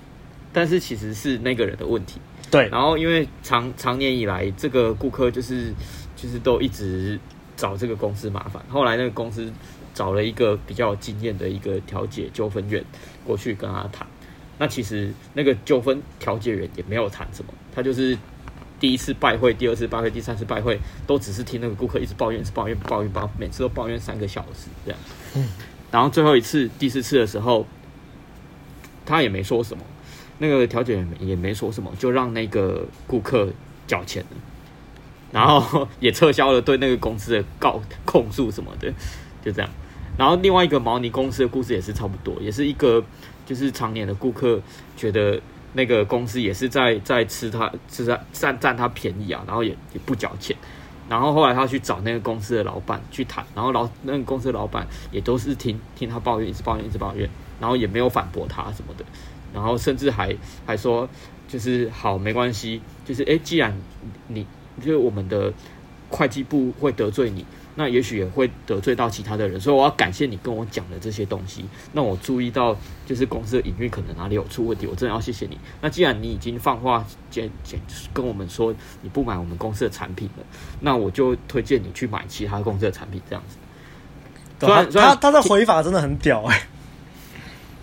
[0.55, 2.19] 但是其实是那个人的问题。
[2.51, 2.67] 对。
[2.71, 5.71] 然后因为长长年以来，这个顾客就是
[6.17, 7.21] 就是都一直。
[7.61, 9.53] 找这个公司麻烦，后来那个公司
[9.93, 12.83] 找了一个比较有经验的一个调解纠纷员
[13.23, 14.07] 过去跟他谈。
[14.57, 18.17] 那其实那个纠纷调解员也没有谈什么，他就是
[18.81, 24.99] 第一次拜会、第二次拜会、第三次拜会，都只是听那个顾客一直抱怨、一直抱怨、抱怨、抱怨，每次都抱怨三个小时这样。
[25.37, 25.47] 嗯。
[25.91, 27.67] 然后最后一次、第四次的时候，
[29.05, 29.85] 他也没说什么，
[30.39, 33.53] 那个调解员也没说什么，就让那个顾客
[33.87, 34.37] 缴钱了。
[35.33, 38.93] 然后也撤销了对那个公司的告控诉什么的，
[39.45, 39.71] 就这样。
[40.19, 43.03] 然后另外一个毛呢公司的故事也是差不多，也是一个
[43.47, 44.61] 就是常年的顾客
[44.97, 45.41] 觉得
[45.73, 50.57] 那个公司也是在在吃他吃他占占他便宜啊，然后也也不缴钱。
[51.09, 57.29] 然后后来他去找那个公司的老板去谈，然后老那个公司老板也都是听听他抱怨，一直抱怨，一直抱怨，
[57.61, 59.05] 然后也没有反驳他什么的，
[59.55, 61.09] 然后甚至还还说
[61.49, 63.77] 就是好没关系，就是诶，既然
[64.29, 64.45] 你。
[64.81, 65.53] 就是我们的
[66.09, 71.65] 会计部会得罪你，那也许也会得罪到其他的人，所以我要感谢你跟我讲的这些东西。
[71.93, 75.57] 让我注意到，就是公司的营运可能哪里有出问题，我真的要谢谢你。
[75.81, 77.81] 那既然你已经放话简简
[78.13, 80.45] 跟我们说你不买我们公司的产品了，
[80.81, 83.57] 那我就推荐你去买其他公司的产品，这样子。
[84.59, 86.63] 他他他的回法真的很屌哎、欸，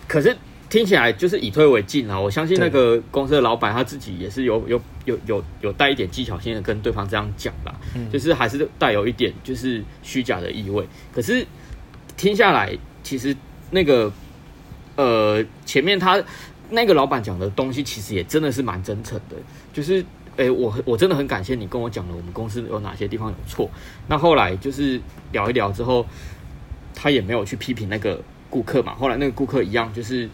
[0.06, 0.36] 可是
[0.70, 2.20] 听起来就是以退为进啊！
[2.20, 10.86] 我相信那个公司的老板他自己也是有有有有有带一点技巧性的跟对方这样讲啦，嗯、就是还是带有一点就是虚假的意味。
[11.10, 11.46] 可是
[12.18, 13.34] 听下来，其实
[13.70, 14.12] 那个
[14.96, 16.22] 呃前面他
[16.68, 19.36] 那个老板讲的东西，其实也真的是蛮真诚的。
[19.72, 20.04] 就是
[20.36, 23.70] 诶、欸，我我真的很感谢你跟我讲了我们公司有哪些地方有错。
[24.06, 25.00] 那后来就是
[25.32, 26.04] 聊一聊之后，
[26.94, 28.94] 他也没有去批评那个顾客嘛。
[28.94, 30.28] 后来那个顾客一样就是。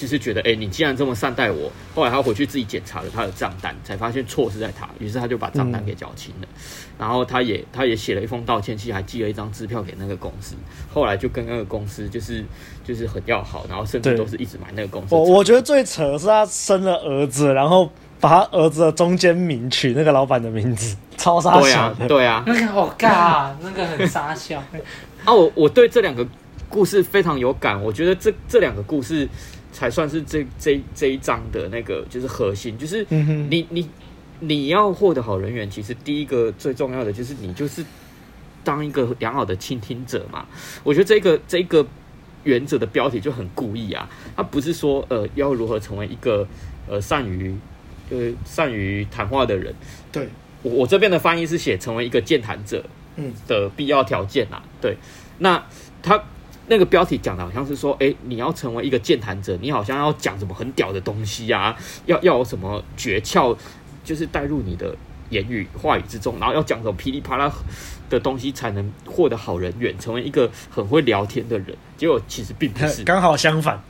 [0.00, 6.48] 就是觉得，哎、欸，你既然这么善待我，后来他回去自己检查了他的账单，才发现错是在他，于是他就把账单给缴清了。
[6.54, 6.58] 嗯、
[6.98, 10.54] 然后他也他也写了一封道歉信，还寄了一张支票给那个公司。
[10.90, 12.42] 后来就跟那个公司就是
[12.82, 15.14] 就是很要好，然后甚至都是一直买那个公司。
[15.14, 22.08] 我我觉得最扯的是他生了儿子，然后把他儿子的中间名取那个老板的名字， 超傻笑的。
[22.08, 24.62] 对啊，对啊，那个好尬，那个很傻笑。
[25.26, 26.26] 啊，我我对这两个
[26.70, 29.28] 故事非常有感，我觉得这这两个故事。
[29.72, 33.88] 才算是这这这一章的那个就是核心，就是你你
[34.40, 37.84] 你要获得好人缘，其实第一个最重要的就是你就是
[38.64, 40.46] 当一个良好的倾听者嘛。
[40.82, 41.86] 我觉得这个这个
[42.44, 46.46] 原则的标题就很故意啊，它不是说呃要如何成为一个
[46.88, 47.54] 呃善于
[48.10, 49.74] 呃善于谈话的人。
[50.10, 50.28] 对，
[50.62, 52.84] 我我这边的翻译是写成为一个健谈者，
[53.16, 54.62] 嗯的必要条件啊。
[54.80, 54.96] 对，
[55.38, 55.64] 那
[56.02, 56.22] 他。
[56.70, 63.56] 那个标题讲的好像是说，哎，你要成为一个健谈者，你好像要讲什么很屌的东西啊，要要有什么诀窍，
[64.04, 64.96] 就是带入你的
[65.30, 67.52] 言语话语之中，然后要讲什么噼里啪啦
[68.08, 71.76] 的东西才能获得好人缘，成为一个很会聊天的人。
[71.96, 73.82] 结果其实并不是，刚好相反，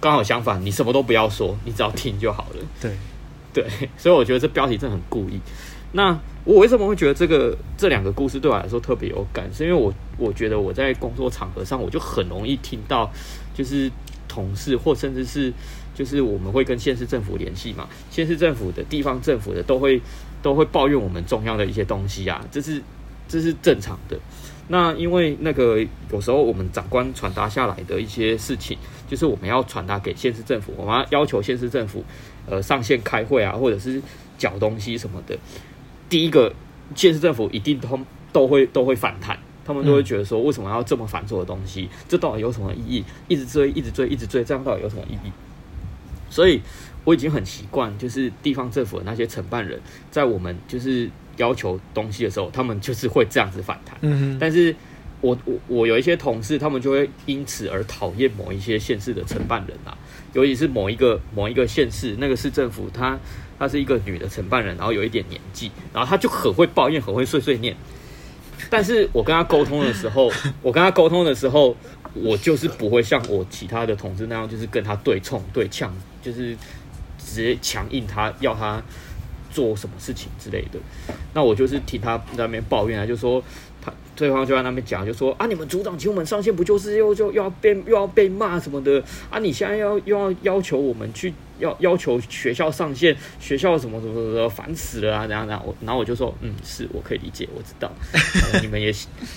[0.00, 2.56] 刚好相反，你什么都不要说，你只要听就好了。
[2.80, 2.90] 对，
[3.54, 5.40] 对，所以我觉得这标题真的很故意。
[5.92, 9.52] 那我为什么会觉得这个这两个故事对我来说特别有感？
[9.52, 13.10] 是因为我我觉得我在工作场合上，我就很容易听到，
[13.52, 13.90] 就是
[14.28, 15.52] 同事或甚至是
[15.92, 20.00] 就是我们会跟县市政府联系嘛，县市政府的地方政府的都会
[20.40, 22.80] 都会抱怨我们中央的一些东西啊，这是
[23.26, 24.16] 这是正常的。
[24.68, 28.78] 那因为那个有时候我们长官传达下来的一些事情，
[29.08, 32.04] 就是我们要传达给县市政府，我们要要求县市政府
[32.48, 34.00] 呃上线开会啊，或者是
[34.38, 35.36] 缴东西什么的。
[36.08, 36.54] 第一个，
[36.94, 37.98] 县市政府一定都
[38.32, 41.88] 都会都会反弹，他们都会觉得说，为什么要这么繁琐的东西？
[42.08, 43.04] 这到底有什么意义？
[43.26, 45.32] 一直追，一直追，一直追，这样到底有什么意义？
[46.30, 46.60] 所以
[47.04, 53.96] 我已经很习惯，就是地方政府的那些承办人，在我们就是要求东西的时候，他们就是会这样子反弹。
[54.02, 54.36] 嗯。
[54.38, 54.74] 但是
[55.20, 59.96] 我我我有一些同事，他们就会因此而讨厌某一些县市的承办人啊，
[60.34, 63.18] 尤其是某一个某一个县市那个市政府，他。
[63.58, 67.76] 她是一个女的承办人，然后有一点年纪，然后她就很会抱怨，很会碎碎念。
[68.70, 70.30] 但是我跟她沟通的时候，
[70.62, 71.76] 我跟她沟通的时候，
[72.14, 76.56] 我就是不会像我其他的同事那样，就是跟她对冲对呛，就是
[77.18, 78.82] 直接强硬她要她
[79.50, 80.78] 做什么事情之类的。
[81.34, 83.42] 那我就是听她在那边抱怨啊，就说。
[84.16, 89.38] 对方就在那边讲，就说啊，你们组长请我们上线，不就是又就又要被又要被骂什么的啊？
[89.38, 95.26] 你现在要又要要求我们去要要求学校上线，学校什么什么什么烦死了啊！
[95.26, 97.92] 然后然后我然后我就说，嗯，是我可以理解，我知道，
[98.62, 98.90] 你们也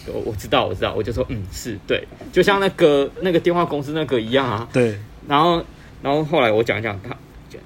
[0.07, 4.67] 我我知道我知道，我就说嗯是对，就像那个那个电话公司那个一样啊。
[4.71, 4.97] 对。
[5.27, 5.63] 然后
[6.01, 7.15] 然后后来我讲一讲，他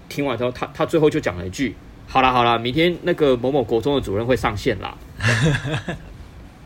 [0.10, 1.76] 听完之后，他他最后就讲了一句：
[2.08, 4.98] 好了好了，明天那个某某国中的主任会上线啦。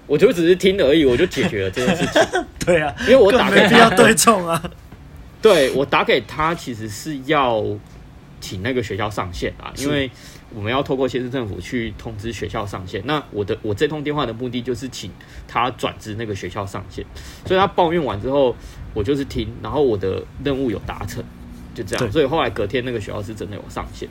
[0.08, 2.46] 我就只是听而已，我就解决了这件事情。
[2.66, 4.72] 对啊，因为我打给他，要对冲啊。
[5.40, 7.64] 对，我打给他，其实是要
[8.42, 10.10] 请那个学校上线啊，因为
[10.56, 13.02] 我们要透过县市政府去通知学校上线。
[13.06, 15.12] 那我的我这通电话的目的就是请
[15.48, 17.06] 他转至那个学校上线。
[17.46, 18.56] 所以他抱怨完之后，
[18.94, 21.24] 我就是听，然后我的任务有达成，
[21.76, 22.12] 就这样。
[22.12, 24.08] 所以后来隔天那个学校是真的有上线。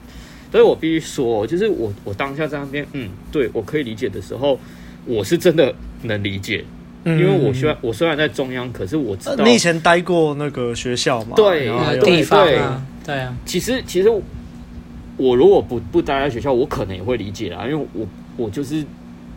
[0.52, 4.58] 所以我必须说，就是我我当下在那边，嗯，对我可以理解的时候。
[5.06, 6.64] 我是真的能理解，
[7.04, 11.36] 因为我虽然我虽然在中央，可是我知道你以前待过那个学校嘛？
[11.36, 12.60] 对，地方对
[13.04, 13.36] 对啊。
[13.44, 14.10] 其实其实
[15.16, 18.84] 我如果不不待在学校，我可能也会理解啦，因为我我就是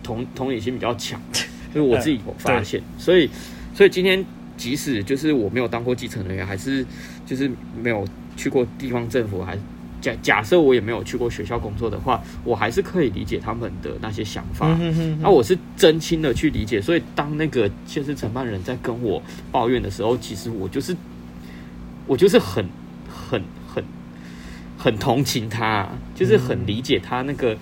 [0.04, 1.22] 同同理心比较强，
[1.74, 3.30] 就是我自己有发现，所以
[3.74, 4.26] 所以今天
[4.58, 6.86] 即使就是我没有当过基层人员，还是
[7.26, 7.50] 就是
[7.82, 8.04] 没有
[8.36, 9.60] 去过地方政府，还是。
[10.02, 14.68] 假假设我也没有去过学校工作的话，我还是可以理解他们的那些想法。
[15.22, 19.22] 那、嗯、我是真心的去理解，所以当那个现实承办人在跟我
[19.52, 20.96] 抱怨的时候，其实我就是
[22.08, 22.66] 我就是很
[23.08, 23.84] 很很
[24.78, 27.58] 很同情他，就是很理解他那个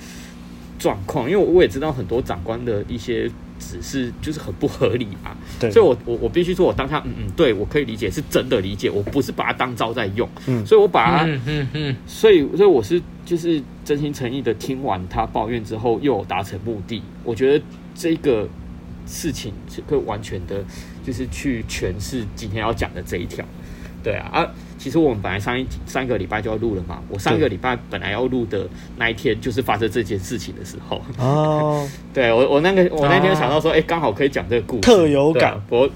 [0.78, 1.30] 状况。
[1.30, 3.30] 因为我也知道很多长官的一些
[3.60, 5.36] 指示就是很不合理嘛。
[5.60, 10.28] 对，所以我我我必须说，我当下嗯嗯，对我可以理解，是真的理解，我不是把它当招在用。
[10.48, 17.02] 嗯，所以我把它，嗯嗯嗯，所以所以我是就是真心诚意的听完他抱怨之后，又有达成目的。
[17.24, 18.48] 我觉得这个
[19.06, 20.64] 事情是可以完全的，
[21.06, 23.46] 就是去诠释今天要讲的这一条。
[24.04, 24.48] 对啊啊。
[24.78, 31.02] 其实我们本来上一上一个礼拜就要录了嘛，我上一个礼拜本来要录的那一天就是发生这件事情的时候。
[31.18, 35.54] 哦， 对我我那个我那天想到说，哎、啊，刚好可以讲这个故事，特有感。
[35.54, 35.90] 啊、不过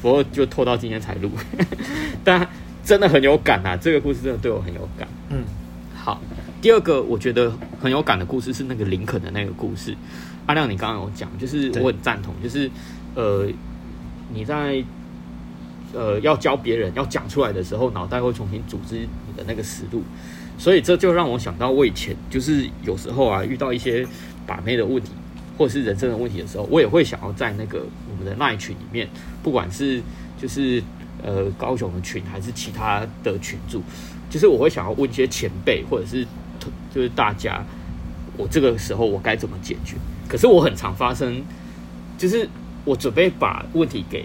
[0.00, 1.30] 不过就拖到今天才录，
[2.24, 2.48] 但
[2.82, 3.76] 真的很有感啊！
[3.76, 5.06] 这个故事真的对我很有感。
[5.28, 5.44] 嗯，
[5.94, 6.18] 好，
[6.62, 9.94] 第二个我觉得很有感的故事是那个林肯的那个故事。
[10.46, 12.70] 阿亮，你刚刚有讲，就是我很赞同，就是
[13.14, 13.46] 呃
[14.32, 14.82] 你在。
[15.94, 20.02] 呃，要教别人要讲出来的时候，脑袋会重新组织你的那个思路，
[20.58, 24.04] 所以这就让我想到，我以前就是有时候啊，遇到一些
[24.44, 25.12] 把妹的问题，
[25.56, 29.08] 或者是人生的问题的时候，我也会想要在那个我们的那一群里面，
[29.42, 30.02] 不管是
[30.36, 30.82] 就是
[31.22, 33.80] 呃高雄的群，还是其他的群组，
[34.28, 36.26] 就是我会想要问一些前辈，或者是
[36.92, 37.64] 就是大家，
[38.36, 39.94] 我这个时候我该怎么解决？
[40.28, 41.40] 可是我很常发生，
[42.18, 42.48] 就是
[42.84, 44.24] 我准备把问题给。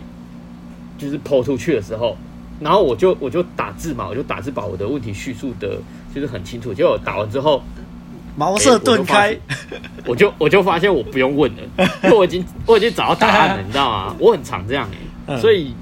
[1.00, 2.16] 就是抛出去的时候，
[2.60, 5.80] 然后我就我就打字嘛，我就打字把我的问题叙述的，
[6.14, 6.74] 就是很清楚。
[6.74, 7.64] 结果打完之后，
[8.36, 9.36] 茅塞顿开，
[10.06, 14.16] 我就我就发现我不用问了，因为我已经我已经找到答案了， 你知道吗？
[14.20, 14.88] 我很常这样
[15.28, 15.74] 哎，所以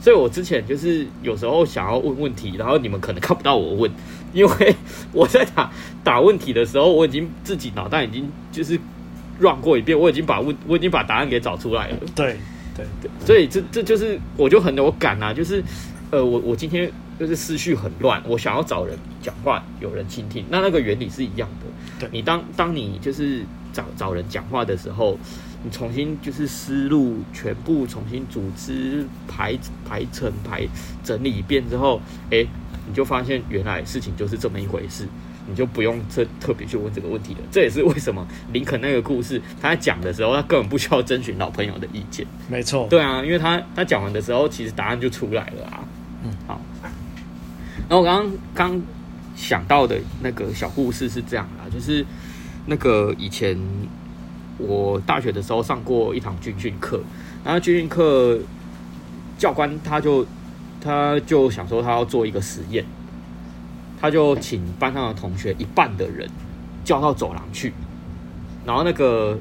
[0.00, 3.90] 所以我之前就是有时候想要问问题，然后你们可能看不到我问，
[4.32, 4.76] 因为
[5.12, 5.70] 我在打
[6.04, 8.78] 打问题的时候，我已经自己脑袋已经就是
[9.38, 12.36] run 过一遍，我已经把问我已经把答案给找出来了，对。
[12.76, 15.62] 对对，所以这这就是我就很有感啊，就是，
[16.10, 21.66] 呃，我我今天就是思绪很乱，我想要找人讲话，有人倾听，那那个原理是一样的。
[22.00, 23.42] 对，你当当你就是
[23.72, 25.18] 找找人讲话的时候，
[25.62, 29.56] 你重新就是思路全部重新组织排
[29.88, 30.66] 排成排
[31.04, 32.00] 整理一遍之后，
[32.30, 32.46] 哎，
[32.88, 35.06] 你就发现原来事情就是这么一回事。
[35.48, 37.40] 你就不用特特别去问这个问题了。
[37.50, 42.26] 这也是为什么林肯那个故事，他在讲的时候，他根本不需要征询老朋友的意见。
[42.48, 45.84] 没错，对啊，因为他他讲完的时候，其实答案就出来了啊。
[46.24, 46.60] 嗯，好。
[47.88, 48.82] 然后我刚刚刚
[49.34, 52.04] 想到的那个小故事是这样的，就是
[52.66, 53.58] 那个以前
[54.58, 57.00] 我大学的时候上过一堂军训课，
[57.44, 58.38] 然后军训课
[59.36, 60.24] 教官他就
[60.80, 62.84] 他就想说他要做一个实验。
[64.02, 66.28] 他就请班上的同学一半的人
[66.84, 67.72] 叫到走廊去，
[68.66, 69.38] 然后那个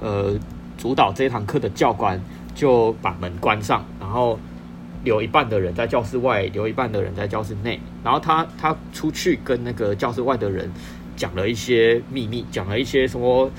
[0.00, 0.32] 呃
[0.78, 2.18] 主导这一堂课的教官
[2.54, 4.38] 就把门关上，然后
[5.04, 7.78] 留一半的人在教室外，留一半的人在教室内。
[8.02, 10.72] 然后他他出去跟那个教室外的人
[11.14, 13.50] 讲了一些秘密，讲了一些什么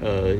[0.00, 0.34] 呃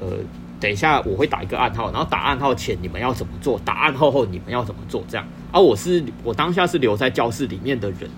[0.00, 0.18] 呃，
[0.60, 5.26] 等一下我会打一个暗号，然后打暗号前你们要怎么做，打暗号后你们要怎么做，这样。
[5.50, 8.10] 而我是我当下是留在教室里面的人。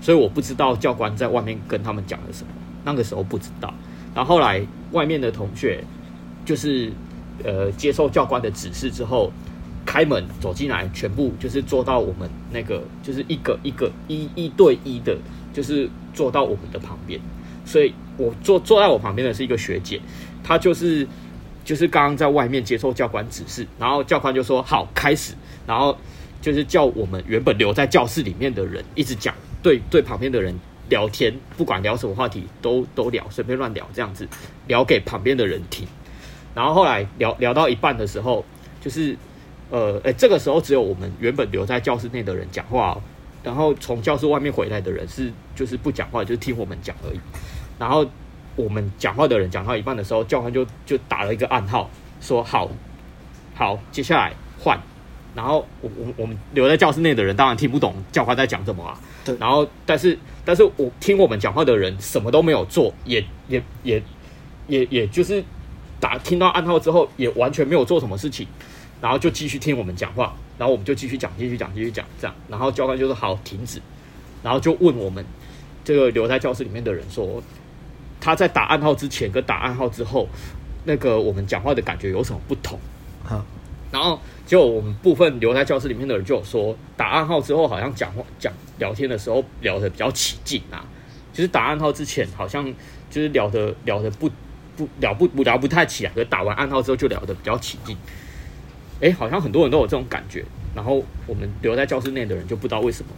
[0.00, 2.48] 所以我不知道教官在外面跟他们讲了什么，
[2.84, 3.72] 那个时候不知道。
[4.14, 4.60] 然后后来
[4.92, 5.84] 外面的同学
[6.44, 6.90] 就是
[7.44, 9.30] 呃接受教官的指示之后，
[9.86, 15.16] 开门走进来，全部就是坐到我们那个就是一个一个一一对一的，
[15.52, 17.20] 就是坐到我们的旁边。
[17.64, 20.00] 所以我坐坐在我旁边的是一个学姐，
[20.42, 21.06] 她就是
[21.64, 25.34] 就是刚刚在外面接受教官指示，然后教官就说好开始，
[25.66, 25.96] 然后
[26.40, 29.32] 就是叫我们原本留在教室里面的人一直讲。
[29.62, 30.54] 对对，旁边的人
[30.88, 34.26] 聊天，不管聊什么话题都都聊，随便乱聊这样子，
[34.66, 35.86] 聊给旁边的人听。
[36.54, 38.44] 然后后来聊聊到一半的时候，
[38.80, 39.16] 就是
[39.70, 43.00] 呃，哎，这个时候只有我们原本留在教室内的人讲话，
[43.44, 47.20] 然后从教室外面回来的人是就是不讲话，就是听我们讲而已。
[47.78, 48.04] 然后
[48.56, 51.88] 我们讲话的人讲到一半的时候，教官就就打了一个暗号，
[52.20, 52.68] 说好，
[53.54, 54.80] 好，接下来换。
[55.34, 58.98] 然后我我我们留在教室内的人当然听不懂教官在讲什么啊。
[59.24, 59.36] 对。
[59.38, 64.02] 然后，但是，但是我听我们讲话的人什么都没有做，也也也
[64.66, 65.42] 也也就是
[66.00, 68.46] 打听到暗号之后，也完全没有做什么事情，
[69.00, 72.34] 然后就继续听我们讲话，然后我们就继续讲，继续讲，继续讲，这样。
[72.48, 73.80] 然后教官就说：“好，停止。”
[74.42, 75.24] 然后就问我们
[75.84, 77.42] 这个留在教室里面的人说
[78.20, 80.28] ：“他在打暗号之前跟打暗号之后，
[80.84, 82.78] 那个我们讲话的感觉有什么不同？”
[83.22, 83.44] 好。
[83.92, 84.18] 然后，
[84.50, 90.84] 就我们部分留在教室里面的人就有说，打暗号之后好像讲话讲聊天的时候聊得比较起劲啊，
[91.32, 92.64] 就是打暗号之前好像
[93.08, 94.28] 就是聊得聊得不
[94.76, 97.96] 不聊不聊不太起来，可打完暗号之后就聊得比较起劲。
[99.00, 100.44] 哎，好像很多人都有这种感觉。
[100.74, 103.12] 然后我们留在教室内的人就不知道为什么。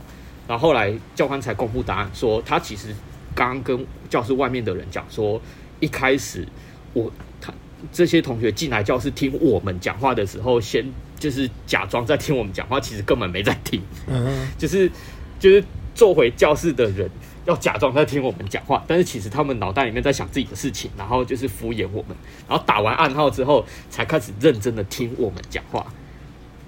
[0.47, 2.95] 然后后来教官才公布答案，说他其实
[3.35, 5.41] 刚刚跟教室外面的人讲说，
[5.80, 6.47] 一开始
[6.93, 7.11] 我
[7.41, 7.51] 他。
[7.91, 10.87] 这些同学进来教室听我们讲话的时候，先
[11.22, 13.80] 就是假装在听我们讲话，其实根本没在听。
[14.08, 14.90] 嗯，就是
[15.38, 15.62] 就是
[15.94, 17.08] 坐回教室的人
[17.44, 22.16] 要假装在听我们讲话，但是其实他们脑袋里面在想自己的事情，然后就是敷衍我们，
[22.48, 25.86] 然后打完暗号之后才开始认真的听我们讲话。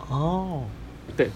[0.08, 0.62] 哦，
[1.16, 1.28] 对，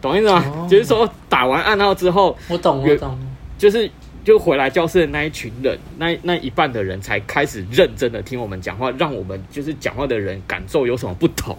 [0.00, 0.44] 懂意思吗？
[0.46, 3.18] 哦、就是说打完暗号之后，我懂，我懂，
[3.58, 3.90] 就是。
[4.22, 11.56] 就回来教室的那一群人，那那一半的人才开始认真的听我们讲话，让我们就是讲话的人感受有什么不同。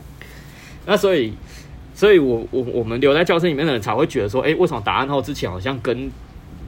[0.87, 1.33] 那所以，
[1.93, 6.11] 所以我我我们留在教室里面的人才会觉得说，哎、为什么打暗号之前好像跟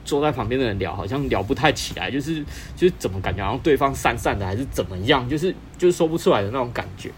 [0.06, 2.44] 坐在旁边的人聊，好像聊不太起来，就是
[2.76, 7.10] 就是怎么感觉好像对方散散的，还是怎么样，就是就是说不出来的那种感觉。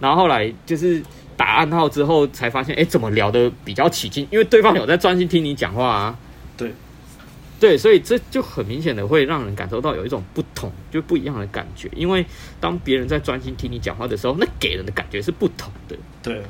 [0.00, 1.02] 然后后来就是
[1.36, 4.26] 打暗号之后，才发现，哎、怎么聊的比较起劲？
[4.30, 6.18] 因为对方有在专心听你讲话啊。
[7.62, 7.78] 对。
[7.78, 11.88] 所以这就很明显的会让人感受到有一种不同，就不一样的感觉。
[11.94, 12.26] 因为
[12.60, 15.96] 当别人在专心听你讲话的时候，那给人的感觉是不同的。
[16.22, 16.42] 对，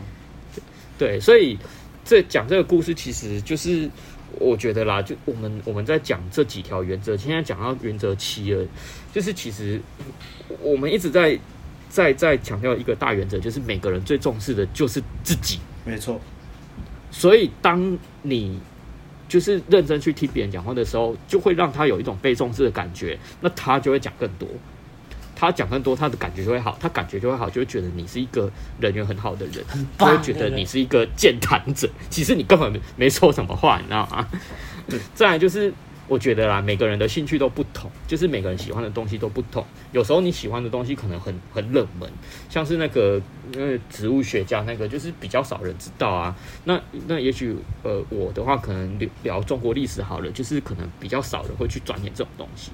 [0.98, 1.58] 对，所以
[2.02, 3.90] 这讲这个故事，其实就是
[4.38, 8.66] 我觉得啦，就我们我们在讲这几条原则，现在讲到原则七了，
[9.12, 9.78] 就是其实
[10.60, 11.38] 我们一直在
[11.90, 15.58] 在在强调一个大原则，就是每个人最重视的就是自己。
[15.84, 16.18] 没错。
[17.10, 18.58] 所以当你
[19.32, 24.46] 就是认真去听别人讲话的时候，就会让他有一种被重视的感觉，那他就会讲更多。
[25.34, 29.64] 他讲更多，他的感觉就会好，他感觉就会好，就会觉得你是一个人缘很好的人，
[29.98, 31.88] 就会觉得你是一个健谈者。
[32.10, 34.28] 其实你根本没说什么话，你知道吗？
[35.14, 35.72] 再来就是。
[36.12, 39.64] 我觉得啦，每个人的兴趣都不同，就是每个人喜欢的东西都不同。
[39.92, 42.06] 有时候你喜欢的东西可能很很冷门，
[42.50, 43.18] 像是那个
[43.54, 46.36] 那植物学家那个，就是比较少人知道啊。
[46.64, 52.72] 那那也许呃我的话可能聊聊中国历史好了，就是可能比较少人会去钻研这种东西。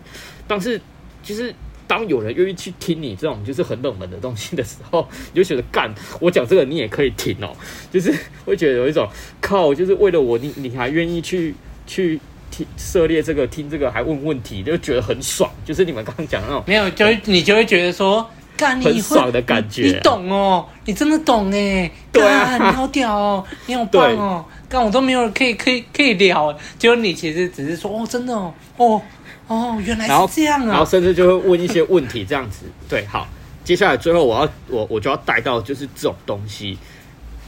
[0.49, 0.81] 但是
[1.23, 1.55] 就是
[1.87, 7.55] 当有人愿意去听你这种就是很冷门的东西的时候， 你就觉得干，我讲这个你也可以听哦，
[7.93, 8.13] 就是
[8.45, 9.09] 会觉得有一种
[9.41, 11.55] 靠，就是为了我你你还愿意去
[11.87, 12.19] 去。
[12.51, 15.51] 听涉猎这个，听这个还问问题，就觉得很爽。
[15.65, 29.03] 就是你们刚刚讲的那种，没有，就你就会觉得说，干你很爽的感觉你，你懂哦，你真的懂哎，对啊，你好屌哦，你好棒哦，干我都没有可以可以可以聊，结果你其实只是说哦，真的哦，哦
[29.47, 33.27] 哦，原来是这样啊，然后甚至就会问一些问题，这样子，对，好，
[33.65, 36.77] 接下来最后我要我我就要带到就是这种东西，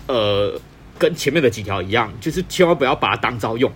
[0.07, 0.59] 呃，
[0.98, 3.70] 跟前面的几条一样，就是千万不要把它当招用。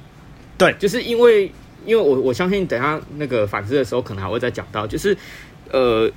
[0.57, 1.51] 对，就是因为，
[1.85, 5.17] 因为我我相信，等下那个反思的时候，可能还会再讲到，就是，
[5.71, 6.11] 呃，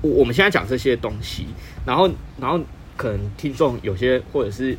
[0.00, 1.46] 我们现在讲这些东西，
[1.86, 2.60] 然后，然后
[2.96, 4.76] 可能听众有些或者是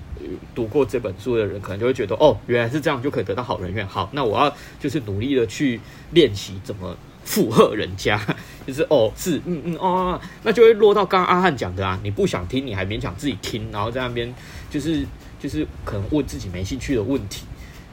[0.53, 3.88] 读过这本书的人，可能就会觉得，哦，原来是这样，就可以得到好人缘。
[3.88, 5.80] 好，那我要就是努力的去
[6.11, 8.20] 练习怎么附和人家，
[8.68, 14.34] 就是哦，是，嗯嗯哦，那就会落到刚刚阿汉讲的啊，你不想听，你还勉强自己听，然后在那边
[14.70, 15.05] 就是
[15.39, 17.45] 就是可能问自己没兴趣的问题。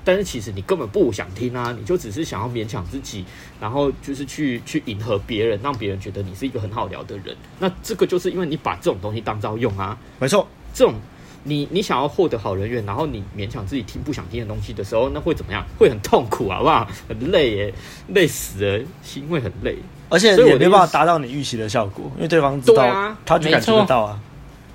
[0.05, 3.25] 但是其实你根本不想听啊，你就只是想要勉强自己，
[3.61, 7.37] 然后就是去去迎合别人，让别人觉得你是一个很好聊的人。
[7.59, 10.47] 那这个就是因为你把这种东西当招用啊，没错。
[10.75, 10.95] 这种
[11.45, 15.65] 你你想要获得好人缘，然后你勉强自己听不想听的东西的时候，那会怎么样？
[15.79, 16.89] 会很痛苦啊，好不好？
[17.09, 17.75] 很累耶，
[18.09, 19.77] 累死了，心会很累，
[20.09, 24.21] 而且也没办法达到你预期的效果，因为对方知道，啊、他就感觉得到啊。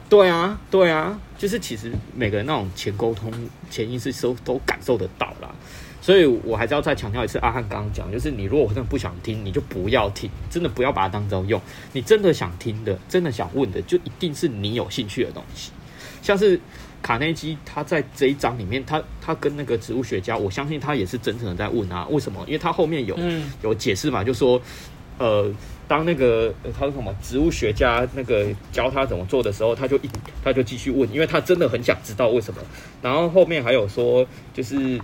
[0.10, 3.32] 对啊，对啊，就是其实每个人那种前沟通、
[3.70, 5.54] 潜意识都都感受得到啦。
[6.02, 11.62] 所以我还是要再强调一次，阿汉刚刚讲，就是你如果真的不想听，你就不要听，真的不要把它当招用。
[11.92, 15.72] 你真的想听的，真的想问的，就一定是你有兴趣的东西。
[16.22, 16.58] 像是
[17.02, 22.42] 卡内基，他在这一章里面，他他跟那个植物学家，我相信他也是真诚的在问啊，为什么？
[22.48, 24.62] 因为他后面有、嗯、有解释嘛，就说
[25.18, 25.54] 呃。
[25.88, 30.10] 当那个他说什么植物学家那个教他怎么做的时候，他就一
[30.44, 32.60] 他就继续问，因为他真的很想知道为什么。
[33.02, 35.00] 然后后面还有说，就是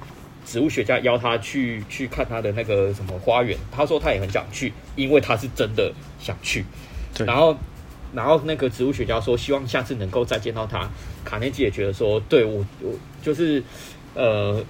[0.45, 6.65] 植物学家邀他去去看他的那个什么花园，他说他也很想去，因为他是真的想去。
[7.15, 7.25] 对。
[7.25, 7.55] 然后
[8.13, 10.89] 然后那个植物学家说，希望下次能够再见到他。
[11.23, 13.63] 卡内基也觉得说，对我我就是
[14.15, 14.61] 呃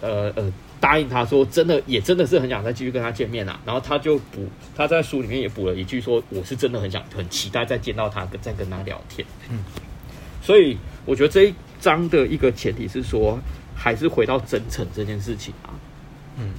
[0.00, 0.52] 呃呃。
[0.78, 3.58] 呃答应他说，真的也真的是很想再继续跟他见面啊。
[3.64, 9.26] 然后他就补，他在书里面也补了一句说，我是真的很想很期待再见到他，跟再跟他聊天。
[9.50, 9.58] 嗯，
[10.40, 13.38] 所以我觉得这一章的一个前提是说，
[13.74, 15.74] 还是回到真诚这件事情啊。
[16.38, 16.52] 嗯，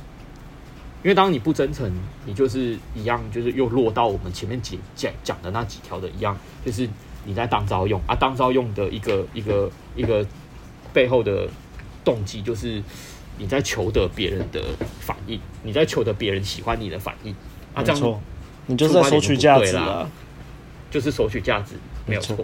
[1.04, 1.92] 因为当你不真诚，
[2.26, 6.88] 你就是一样，就是又落到我们前面几讲讲的那几条的一样，就是
[7.26, 10.26] 你在当招用啊，当招用的一个一个一个
[10.94, 11.48] 背后的
[12.04, 12.84] 动机就是。
[13.40, 14.62] 你在求得别人的
[15.00, 17.36] 反应，你在求得别人喜欢你的反应
[17.74, 18.22] 啊，这样
[18.68, 20.08] 你就是在索取价值啦。
[20.92, 21.76] 就是索取价值，
[22.06, 22.36] 没有错。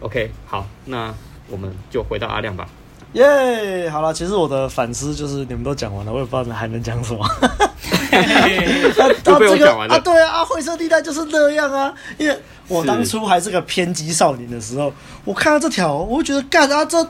[0.00, 1.14] OK，好，那
[1.48, 2.66] 我们就回到阿亮吧。
[3.12, 7.24] 耶、yeah，好了，其实我的反思就是你们都讲完了，我也不知道你还能讲什么。
[8.10, 11.94] 啊，这个啊，对啊，啊，灰色地带就是那样啊。
[12.16, 14.92] 因为我当初还是个偏激少年的时候，
[15.24, 17.02] 我看到这条，我会觉得干啊，这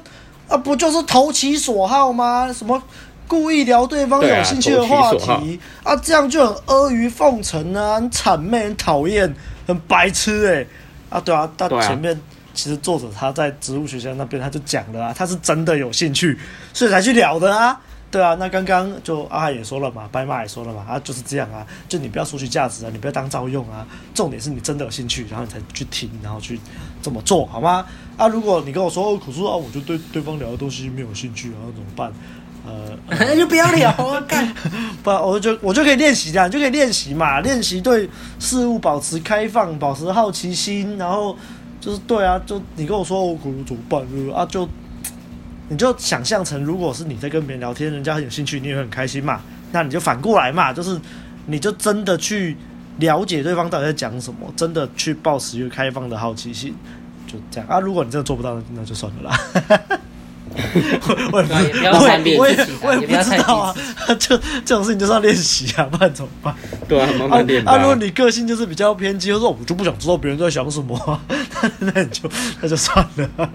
[0.48, 2.52] 啊不就是投其所好吗？
[2.52, 2.82] 什么
[3.26, 9.34] 故意聊对方有兴趣的话题啊，啊，这样就很阿谀奉承啊，很谄媚，很讨厌，
[9.66, 10.66] 很白痴哎、欸。
[11.10, 12.18] 啊，对啊，到前面。
[12.54, 16.36] 其实作者他在植物学家那边他就讲了啊，他是真的有兴趣，
[16.74, 17.80] 所以才去聊的啊，
[18.10, 18.34] 对啊。
[18.34, 26.58] 那刚刚就阿海也说了嘛，白马也说了嘛，啊就是这样啊，就你不要索取价值啊，你不要当照用啊，重点是你真的有兴趣，然后你才去听，然后去
[27.00, 27.86] 这么做好吗？
[28.18, 32.12] 啊，如果你跟我说哦，可是啊，我就对对方聊的东西没有兴趣，然后怎么办？
[32.66, 34.52] 呃，那 就不要聊啊， 干，
[35.02, 38.06] 不，我就我就可以练习这样，就可以练习嘛，练习对
[38.38, 41.34] 事物保持开放，保持好奇心，然后。
[41.80, 44.02] 就是对啊，就你跟我说我可能怎么办？
[44.34, 44.68] 啊，就
[45.68, 49.40] 你就想象成，如果是你在跟别人聊天，人家很有兴趣，你也很开心嘛。
[49.70, 51.00] 那你就反过来嘛，就是
[51.46, 52.56] 你就真的去
[52.98, 56.74] 了解对方到底在讲什么，真的去保持一个开放的好奇心，
[57.28, 57.78] 就这样啊。
[57.78, 59.38] 如果你真的做不到，那就算了啦。
[61.30, 63.74] 我也不要太逼自己，我也不知道啊。
[64.18, 66.52] 就 这种事情就是要练习啊，不然怎么办？
[66.88, 67.74] 对啊，慢慢练啊。
[67.74, 71.20] 啊，如果你个性就是比较偏激，或者说我就不想知道别人在想什么，啊，
[71.78, 72.28] 那你就
[72.60, 73.50] 那就算了。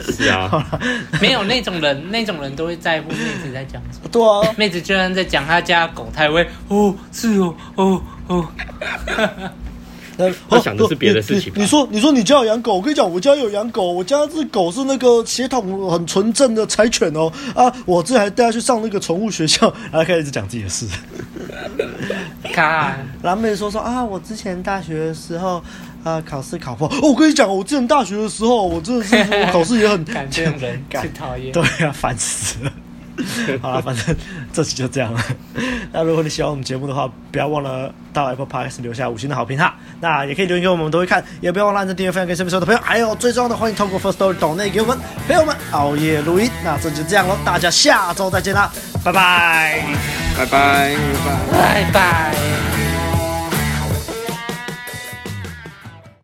[0.00, 0.64] 是啊，
[1.20, 4.08] 没有那种人，那种人都会在乎妹子在讲什么。
[4.10, 8.48] 对啊，妹子居然在讲她家狗太威哦，是哦，哦哦。
[10.50, 11.52] 他想的是别的事情。
[11.54, 17.32] 你说，你说你家有养狗，我跟你讲，我家有养狗，我家这狗是那个血统很纯正的柴犬哦。
[17.54, 20.86] 啊，我这还带它去上那个宠物学校，然后开始讲自己的事。
[22.52, 25.62] 看，然后妹子说说啊，我之前大学的时候
[26.02, 26.96] 啊，考试考不好。
[26.96, 31.52] 哦，我跟你讲，我之前大学的时候，我真的是我考试也很 感觉人 感讨厌。
[31.52, 32.72] 对啊，烦死了。
[33.60, 34.16] 好了，反正
[34.52, 35.20] 这期就这样了。
[35.92, 39.74] 那如果你喜欢我们节目的话，不要忘了到 Apple Podcast 留下五星的好评哈。
[40.00, 41.24] 那也可以留言给我们，我们都会看。
[41.40, 42.80] 也不要忘了按赞、订阅、分享给身边所有的朋友。
[42.82, 46.50] 还有最重要的，欢迎透过 Firstory 抖内给我们陪我们熬夜录音。
[46.64, 48.70] 那这就这样喽，大家下周再见啦，
[49.04, 49.82] 拜拜，
[50.36, 51.84] 拜拜，拜拜。
[51.84, 52.87] 拜拜。